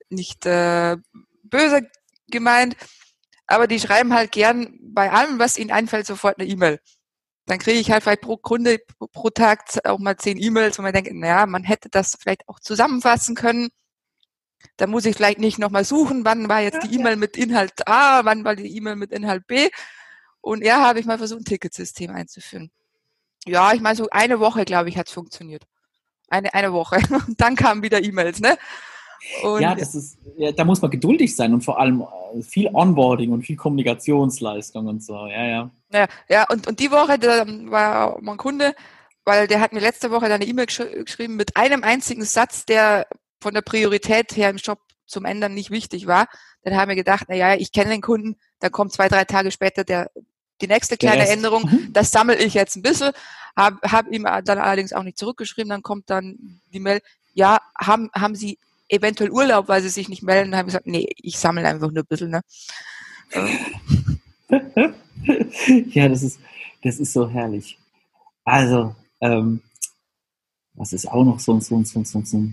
nicht 0.10 0.46
äh, 0.46 0.98
böse 1.44 1.90
gemeint, 2.28 2.76
aber 3.48 3.68
die 3.68 3.80
schreiben 3.80 4.14
halt 4.14 4.32
gern 4.32 4.80
bei 4.82 5.12
allem, 5.12 5.40
was 5.40 5.58
ihnen 5.58 5.72
einfällt, 5.72 6.06
sofort 6.06 6.40
eine 6.40 6.48
E-Mail. 6.48 6.80
Dann 7.46 7.60
kriege 7.60 7.80
ich 7.80 7.92
halt 7.92 8.04
vielleicht 8.04 8.22
pro 8.22 8.38
Kunde 8.38 8.80
pro 9.12 9.30
Tag 9.30 9.66
auch 9.84 10.00
mal 10.00 10.16
zehn 10.16 10.38
E-Mails, 10.38 10.78
wo 10.78 10.82
man 10.82 10.94
denkt, 10.94 11.12
naja, 11.14 11.46
man 11.46 11.64
hätte 11.64 11.90
das 11.90 12.18
vielleicht 12.20 12.48
auch 12.48 12.60
zusammenfassen 12.60 13.36
können. 13.36 13.70
Da 14.78 14.88
muss 14.88 15.06
ich 15.06 15.16
vielleicht 15.16 15.40
nicht 15.40 15.60
nochmal 15.60 15.84
suchen, 15.84 16.24
wann 16.24 16.48
war 16.48 16.62
jetzt 16.62 16.84
die 16.84 16.96
E-Mail 16.96 17.18
mit 17.18 17.36
Inhalt 17.36 17.86
A, 17.86 18.24
wann 18.24 18.46
war 18.46 18.56
die 18.56 18.76
E-Mail 18.78 18.96
mit 18.96 19.12
Inhalt 19.12 19.46
B. 19.46 19.70
Und 20.44 20.62
eher 20.62 20.82
habe 20.82 21.00
ich 21.00 21.06
mal 21.06 21.18
versucht, 21.18 21.40
ein 21.40 21.46
Ticketsystem 21.46 22.12
einzuführen. 22.12 22.70
Ja, 23.46 23.74
ich 23.74 23.80
meine, 23.80 23.96
so 23.96 24.10
eine 24.12 24.42
Woche, 24.42 24.66
glaube 24.66 24.90
ich, 24.90 24.98
hat 24.98 25.08
es 25.08 25.14
funktioniert. 25.14 25.64
Eine, 26.28 26.54
eine 26.54 26.74
Woche. 26.74 26.98
Und 27.28 27.40
dann 27.40 27.56
kamen 27.56 27.82
wieder 27.82 28.04
E-Mails, 28.04 28.42
ne? 28.42 28.58
Und 29.42 29.62
ja, 29.62 29.74
das 29.74 29.96
ist, 29.96 30.18
ja, 30.36 30.52
da 30.52 30.66
muss 30.66 30.82
man 30.82 30.92
geduldig 30.92 31.34
sein 31.34 31.54
und 31.54 31.62
vor 31.62 31.80
allem 31.80 32.02
äh, 32.02 32.42
viel 32.42 32.70
Onboarding 32.74 33.32
und 33.32 33.44
viel 33.44 33.56
Kommunikationsleistung 33.56 34.86
und 34.88 35.02
so, 35.02 35.14
ja, 35.28 35.46
ja. 35.46 35.72
Ja, 35.94 36.08
ja 36.28 36.46
und, 36.50 36.68
und 36.68 36.82
die 36.82 36.92
Woche 36.92 37.18
da 37.18 37.46
war 37.48 38.18
mein 38.22 38.36
Kunde, 38.36 38.76
weil 39.24 39.48
der 39.48 39.62
hat 39.62 39.72
mir 39.72 39.80
letzte 39.80 40.12
Woche 40.12 40.26
eine 40.26 40.44
E-Mail 40.44 40.66
gesch 40.66 40.82
geschrieben 41.06 41.38
mit 41.38 41.56
einem 41.56 41.86
einzigen 41.86 42.26
Satz, 42.26 42.66
der 42.66 43.08
von 43.40 43.54
der 43.54 43.62
Priorität 43.62 44.36
her 44.36 44.50
im 44.50 44.58
Shop 44.58 44.80
zum 45.06 45.24
Ändern 45.24 45.54
nicht 45.54 45.72
wichtig 45.72 46.06
war. 46.06 46.28
Dann 46.64 46.76
haben 46.76 46.90
wir 46.90 46.98
gedacht, 46.98 47.28
na 47.30 47.36
ja, 47.36 47.56
ich 47.56 47.72
kenne 47.72 47.92
den 47.92 48.02
Kunden, 48.02 48.36
da 48.60 48.68
kommt 48.68 48.92
zwei, 48.92 49.08
drei 49.08 49.24
Tage 49.24 49.52
später 49.52 49.86
der, 49.86 50.12
die 50.62 50.68
nächste 50.68 50.98
kleine 50.98 51.28
Änderung. 51.28 51.64
Mhm. 51.64 51.94
Das 51.94 52.12
sammle 52.12 52.36
ich 52.36 52.54
jetzt 52.54 52.76
ein 52.76 52.82
bisschen, 52.82 53.12
habe 53.56 53.80
hab 53.84 54.08
ihm 54.12 54.24
dann 54.24 54.60
allerdings 54.60 54.94
auch 54.94 55.04
nicht 55.04 55.18
zurückgeschrieben. 55.18 55.70
Dann 55.70 55.84
kommt 55.84 56.10
dann 56.10 56.60
die 56.72 56.80
Mail, 56.80 57.02
ja, 57.34 57.60
haben, 57.80 58.10
haben 58.14 58.36
Sie 58.36 58.58
eventuell 58.88 59.32
Urlaub, 59.32 59.68
weil 59.68 59.82
sie 59.82 59.90
sich 59.90 60.10
nicht 60.10 60.24
melden. 60.24 60.52
Dann 60.52 60.60
habe 60.60 60.70
ich 60.70 60.74
gesagt, 60.74 60.88
nee, 60.88 61.10
ich 61.18 61.38
sammle 61.38 61.68
einfach 61.68 61.92
nur 61.92 62.04
ein 62.04 62.08
bisschen. 62.08 62.30
Ne? 62.30 62.42
ja, 65.92 66.08
das 66.08 66.24
ist, 66.24 66.40
das 66.84 67.00
ist 67.00 67.14
so 67.14 67.30
herrlich. 67.30 67.80
Also, 68.44 68.96
ähm, 69.22 69.62
was 70.76 70.94
ist 70.94 71.08
auch 71.08 71.24
noch 71.24 71.40
so, 71.40 71.60
so, 71.60 71.84
so, 71.84 72.04
so, 72.04 72.22
so 72.24 72.44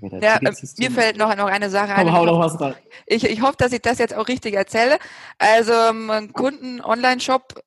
ja, 0.00 0.36
äh, 0.36 0.52
mir 0.78 0.90
fällt 0.90 1.16
noch, 1.16 1.34
noch 1.36 1.46
eine 1.46 1.70
Sache 1.70 1.94
ein. 1.94 2.12
Hau, 2.12 2.26
hau 2.26 2.38
was 2.38 2.60
rein. 2.60 2.74
Ich, 3.06 3.24
ich 3.24 3.42
hoffe, 3.42 3.56
dass 3.58 3.72
ich 3.72 3.80
das 3.80 3.98
jetzt 3.98 4.14
auch 4.14 4.28
richtig 4.28 4.54
erzähle. 4.54 4.98
Also, 5.38 5.72
ein 5.72 6.32
Kunden-Online-Shop 6.32 7.62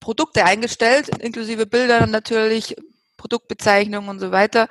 Produkte 0.00 0.44
eingestellt, 0.44 1.08
inklusive 1.18 1.66
Bilder 1.66 2.06
natürlich, 2.06 2.74
Produktbezeichnungen 3.18 4.08
und 4.08 4.18
so 4.18 4.30
weiter. 4.30 4.68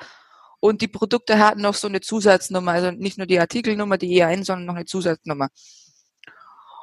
Und 0.60 0.82
die 0.82 0.88
Produkte 0.88 1.38
hatten 1.38 1.62
noch 1.62 1.76
so 1.76 1.88
eine 1.88 2.02
Zusatznummer, 2.02 2.72
also 2.72 2.92
nicht 2.92 3.18
nur 3.18 3.28
die 3.28 3.40
Artikelnummer, 3.40 3.98
die 3.98 4.22
EIN, 4.22 4.44
sondern 4.44 4.66
noch 4.66 4.76
eine 4.76 4.86
Zusatznummer. 4.86 5.50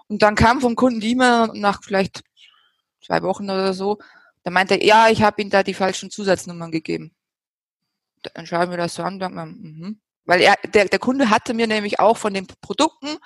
Und 0.09 0.23
dann 0.23 0.37
kam 0.37 0.61
vom 0.61 0.77
Kunden 0.77 1.01
die 1.01 1.11
E-Mail 1.11 1.51
nach 1.55 1.83
vielleicht 1.83 2.23
zwei 3.05 3.23
Wochen 3.23 3.45
oder 3.45 3.75
so, 3.75 3.99
da 4.47 4.53
meinte 4.53 4.75
er, 4.75 4.87
ja, 4.87 5.09
ich 5.09 5.23
habe 5.23 5.43
Ihnen 5.43 5.51
da 5.51 5.65
die 5.65 5.75
falschen 5.75 6.09
Zusatznummern 6.09 6.71
gegeben. 6.71 7.11
Dann 8.35 8.47
schauen 8.47 8.71
wir 8.71 8.77
das 8.77 8.95
so 8.95 9.03
an 9.03 9.15
und 9.15 9.21
denken 9.21 9.37
wir, 9.37 9.47
mhm. 9.47 10.01
Weil 10.27 10.41
er, 10.41 10.57
der, 10.75 10.87
der 10.87 10.99
Kunde 10.99 11.31
hatte 11.31 11.55
mir 11.55 11.67
nämlich 11.69 12.01
auch 12.01 12.17
von 12.17 12.35
den 12.35 12.47
Produkten 12.61 13.19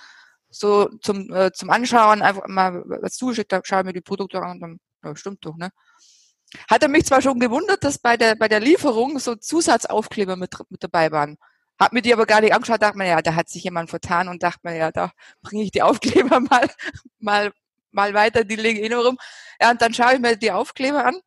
so 0.50 0.88
zum, 1.00 1.32
äh, 1.32 1.50
zum 1.52 1.70
Anschauen 1.70 2.22
einfach 2.22 2.46
mal 2.46 2.82
was 2.84 3.14
zugeschickt, 3.14 3.52
da 3.52 3.60
schauen 3.64 3.86
wir 3.86 3.92
die 3.92 4.00
Produkte 4.02 4.42
an 4.42 4.50
und 4.52 4.60
dann, 4.60 4.80
ja, 5.04 5.16
stimmt 5.16 5.44
doch, 5.44 5.56
ne? 5.56 5.70
Hat 6.68 6.82
er 6.82 6.88
mich 6.88 7.06
zwar 7.06 7.22
schon 7.22 7.38
gewundert, 7.38 7.84
dass 7.84 7.98
bei 7.98 8.16
der, 8.16 8.34
bei 8.34 8.48
der 8.48 8.60
Lieferung 8.60 9.18
so 9.20 9.36
Zusatzaufkleber 9.36 10.36
mit, 10.36 10.52
mit 10.68 10.82
dabei 10.82 11.12
waren. 11.12 11.38
Hat 11.78 11.92
mir 11.92 12.02
die 12.02 12.12
aber 12.12 12.26
gar 12.26 12.40
nicht 12.40 12.52
angeschaut, 12.52 12.82
dachte 12.82 12.98
mir, 12.98 13.06
ja, 13.06 13.22
da 13.22 13.34
hat 13.36 13.48
sich 13.48 13.64
jemand 13.64 13.88
vertan 13.88 14.28
und 14.28 14.42
dachte 14.42 14.60
mir, 14.64 14.76
ja, 14.76 14.90
da 14.90 15.12
bringe 15.42 15.62
ich 15.62 15.70
die 15.70 15.82
Aufkleber 15.82 16.40
mal, 16.50 16.68
mal, 17.20 17.52
mal 17.92 18.14
weiter, 18.14 18.44
die 18.44 18.56
liegen 18.56 18.80
eh 18.84 18.88
nur 18.88 19.06
rum. 19.06 19.18
Ja, 19.60 19.70
und 19.70 19.80
dann 19.80 19.94
schaue 19.94 20.14
ich 20.14 20.20
mir 20.20 20.36
die 20.36 20.52
Aufkleber 20.52 21.06
an 21.06 21.20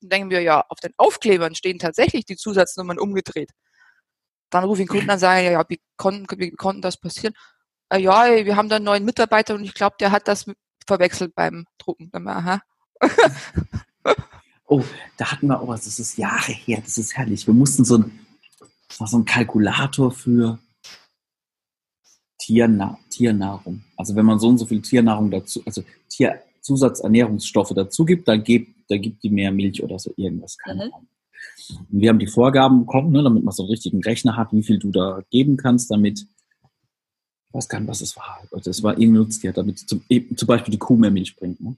denken 0.00 0.30
wir, 0.30 0.40
ja, 0.40 0.64
auf 0.68 0.80
den 0.80 0.92
Aufklebern 0.96 1.54
stehen 1.54 1.78
tatsächlich 1.78 2.24
die 2.24 2.36
Zusatznummern 2.36 2.98
umgedreht. 2.98 3.50
Dann 4.50 4.64
rufe 4.64 4.82
ich 4.82 4.88
den 4.88 4.92
Kunden 4.92 5.10
an 5.10 5.16
und 5.16 5.20
sage, 5.20 5.52
ja, 5.52 5.64
wie 5.68 5.80
konnten, 5.96 6.26
wie 6.38 6.50
konnten 6.50 6.82
das 6.82 6.96
passieren? 6.96 7.34
Äh, 7.90 8.00
ja, 8.00 8.24
wir 8.44 8.56
haben 8.56 8.68
da 8.68 8.76
einen 8.76 8.84
neuen 8.84 9.04
Mitarbeiter 9.04 9.54
und 9.54 9.64
ich 9.64 9.74
glaube, 9.74 9.96
der 10.00 10.10
hat 10.10 10.28
das 10.28 10.46
verwechselt 10.86 11.34
beim 11.34 11.66
Drucken. 11.78 12.10
Aha. 12.26 12.60
Oh, 14.72 14.84
da 15.16 15.32
hatten 15.32 15.48
wir, 15.48 15.60
oh, 15.60 15.72
das 15.72 15.98
ist 15.98 16.16
Jahre 16.16 16.52
her, 16.52 16.80
das 16.84 16.96
ist 16.96 17.16
herrlich. 17.16 17.44
Wir 17.44 17.54
mussten 17.54 17.84
so 17.84 17.98
ein, 17.98 18.20
das 18.86 19.00
war 19.00 19.08
so 19.08 19.18
ein 19.18 19.24
Kalkulator 19.24 20.12
für 20.12 20.60
Tierna 22.38 22.96
Tiernahrung. 23.10 23.82
Also 23.96 24.14
wenn 24.14 24.24
man 24.24 24.38
so 24.38 24.48
und 24.48 24.58
so 24.58 24.66
viel 24.66 24.80
Tiernahrung 24.80 25.30
dazu, 25.30 25.60
also 25.66 25.82
Tierzusatzernährungsstoffe 26.08 27.72
dazu 27.74 28.04
gibt, 28.04 28.28
dann 28.28 28.44
gibt, 28.44 28.74
da 28.90 28.98
gibt 28.98 29.22
die 29.22 29.30
mehr 29.30 29.52
Milch 29.52 29.82
oder 29.82 29.98
so 29.98 30.12
irgendwas, 30.16 30.58
keine 30.58 30.86
mhm. 30.86 30.92
Ahnung. 30.94 31.08
Wir 31.88 32.10
haben 32.10 32.18
die 32.18 32.26
Vorgaben 32.26 32.80
bekommen, 32.80 33.12
ne, 33.12 33.22
damit 33.22 33.44
man 33.44 33.54
so 33.54 33.62
einen 33.62 33.70
richtigen 33.70 34.02
Rechner 34.02 34.36
hat, 34.36 34.52
wie 34.52 34.62
viel 34.62 34.78
du 34.78 34.90
da 34.90 35.22
geben 35.30 35.56
kannst, 35.56 35.90
damit, 35.90 36.20
ich 36.20 37.54
weiß 37.54 37.68
gar 37.68 37.80
nicht, 37.80 37.88
was 37.88 38.00
es 38.00 38.16
war. 38.16 38.40
Also 38.52 38.70
es 38.70 38.82
war 38.82 38.92
irgendein 38.92 39.22
Nutztier, 39.22 39.52
damit 39.52 39.78
zum, 39.78 40.02
zum 40.36 40.46
Beispiel 40.46 40.72
die 40.72 40.78
Kuh 40.78 40.96
mehr 40.96 41.10
Milch 41.10 41.36
bringt. 41.36 41.60
Ne? 41.60 41.76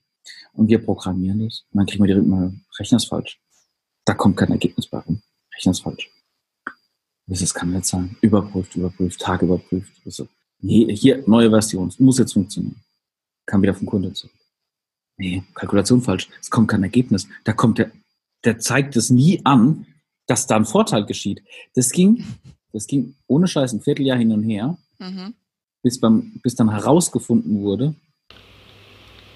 Und 0.55 0.69
wir 0.69 0.79
programmieren 0.79 1.45
das. 1.45 1.65
Und 1.71 1.79
dann 1.79 1.87
kriegen 1.87 2.03
wir 2.03 2.09
direkt 2.09 2.27
mal, 2.27 2.53
Rechner 2.79 2.97
ist 2.97 3.07
falsch. 3.07 3.41
Da 4.05 4.15
kommt 4.15 4.37
kein 4.37 4.51
Ergebnis 4.51 4.87
bei 4.87 4.99
rum. 4.99 5.23
Rechner 5.55 5.73
ist 5.73 5.81
falsch. 5.81 6.11
Das 7.27 7.55
kann 7.55 7.73
nicht 7.73 7.87
sein. 7.87 8.17
Überprüft, 8.21 8.75
überprüft, 8.75 9.21
Tag 9.21 9.43
überprüft. 9.43 9.93
Also, 10.05 10.27
nee, 10.61 10.95
hier, 10.95 11.23
neue 11.27 11.51
Version. 11.51 11.93
Muss 11.99 12.19
jetzt 12.19 12.33
funktionieren. 12.33 12.83
Kam 13.47 13.63
wieder 13.63 13.75
vom 13.75 13.87
Kunde 13.87 14.13
zurück. 14.13 14.35
Nee, 15.17 15.43
Kalkulation 15.55 16.03
falsch. 16.03 16.29
Es 16.41 16.51
kommt 16.51 16.69
kein 16.69 16.83
Ergebnis. 16.83 17.29
Da 17.45 17.53
kommt 17.53 17.79
der, 17.79 17.91
der 18.45 18.59
zeigt 18.59 18.97
es 18.97 19.11
nie 19.11 19.41
an, 19.45 19.87
dass 20.27 20.47
da 20.47 20.57
ein 20.57 20.65
Vorteil 20.65 21.05
geschieht. 21.05 21.43
Das 21.75 21.91
ging, 21.91 22.25
das 22.73 22.87
ging 22.87 23.15
ohne 23.27 23.47
Scheiß 23.47 23.73
ein 23.73 23.81
Vierteljahr 23.81 24.19
hin 24.19 24.33
und 24.33 24.43
her, 24.43 24.79
mhm. 24.99 25.35
bis, 25.83 26.01
beim, 26.01 26.41
bis 26.43 26.55
dann 26.55 26.71
herausgefunden 26.71 27.61
wurde, 27.61 27.95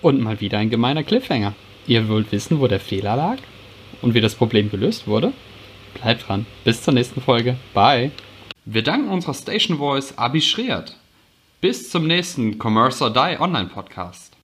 und 0.02 0.20
mal 0.20 0.40
wieder 0.40 0.58
ein 0.58 0.70
gemeiner 0.70 1.02
Cliffhanger. 1.02 1.54
Ihr 1.86 2.08
wollt 2.08 2.30
wissen, 2.32 2.60
wo 2.60 2.66
der 2.66 2.80
Fehler 2.80 3.16
lag 3.16 3.38
und 4.02 4.14
wie 4.14 4.20
das 4.20 4.34
Problem 4.34 4.70
gelöst 4.70 5.06
wurde? 5.06 5.32
Bleibt 5.94 6.28
dran. 6.28 6.46
Bis 6.64 6.82
zur 6.82 6.94
nächsten 6.94 7.20
Folge. 7.20 7.56
Bye. 7.74 8.10
Wir 8.64 8.82
danken 8.82 9.08
unserer 9.08 9.34
Station 9.34 9.78
Voice 9.78 10.16
Abi 10.16 10.40
Schreert. 10.40 10.96
Bis 11.60 11.90
zum 11.90 12.06
nächsten 12.06 12.58
Commerce 12.60 13.02
or 13.02 13.12
Die 13.12 13.40
Online 13.40 13.68
Podcast. 13.68 14.36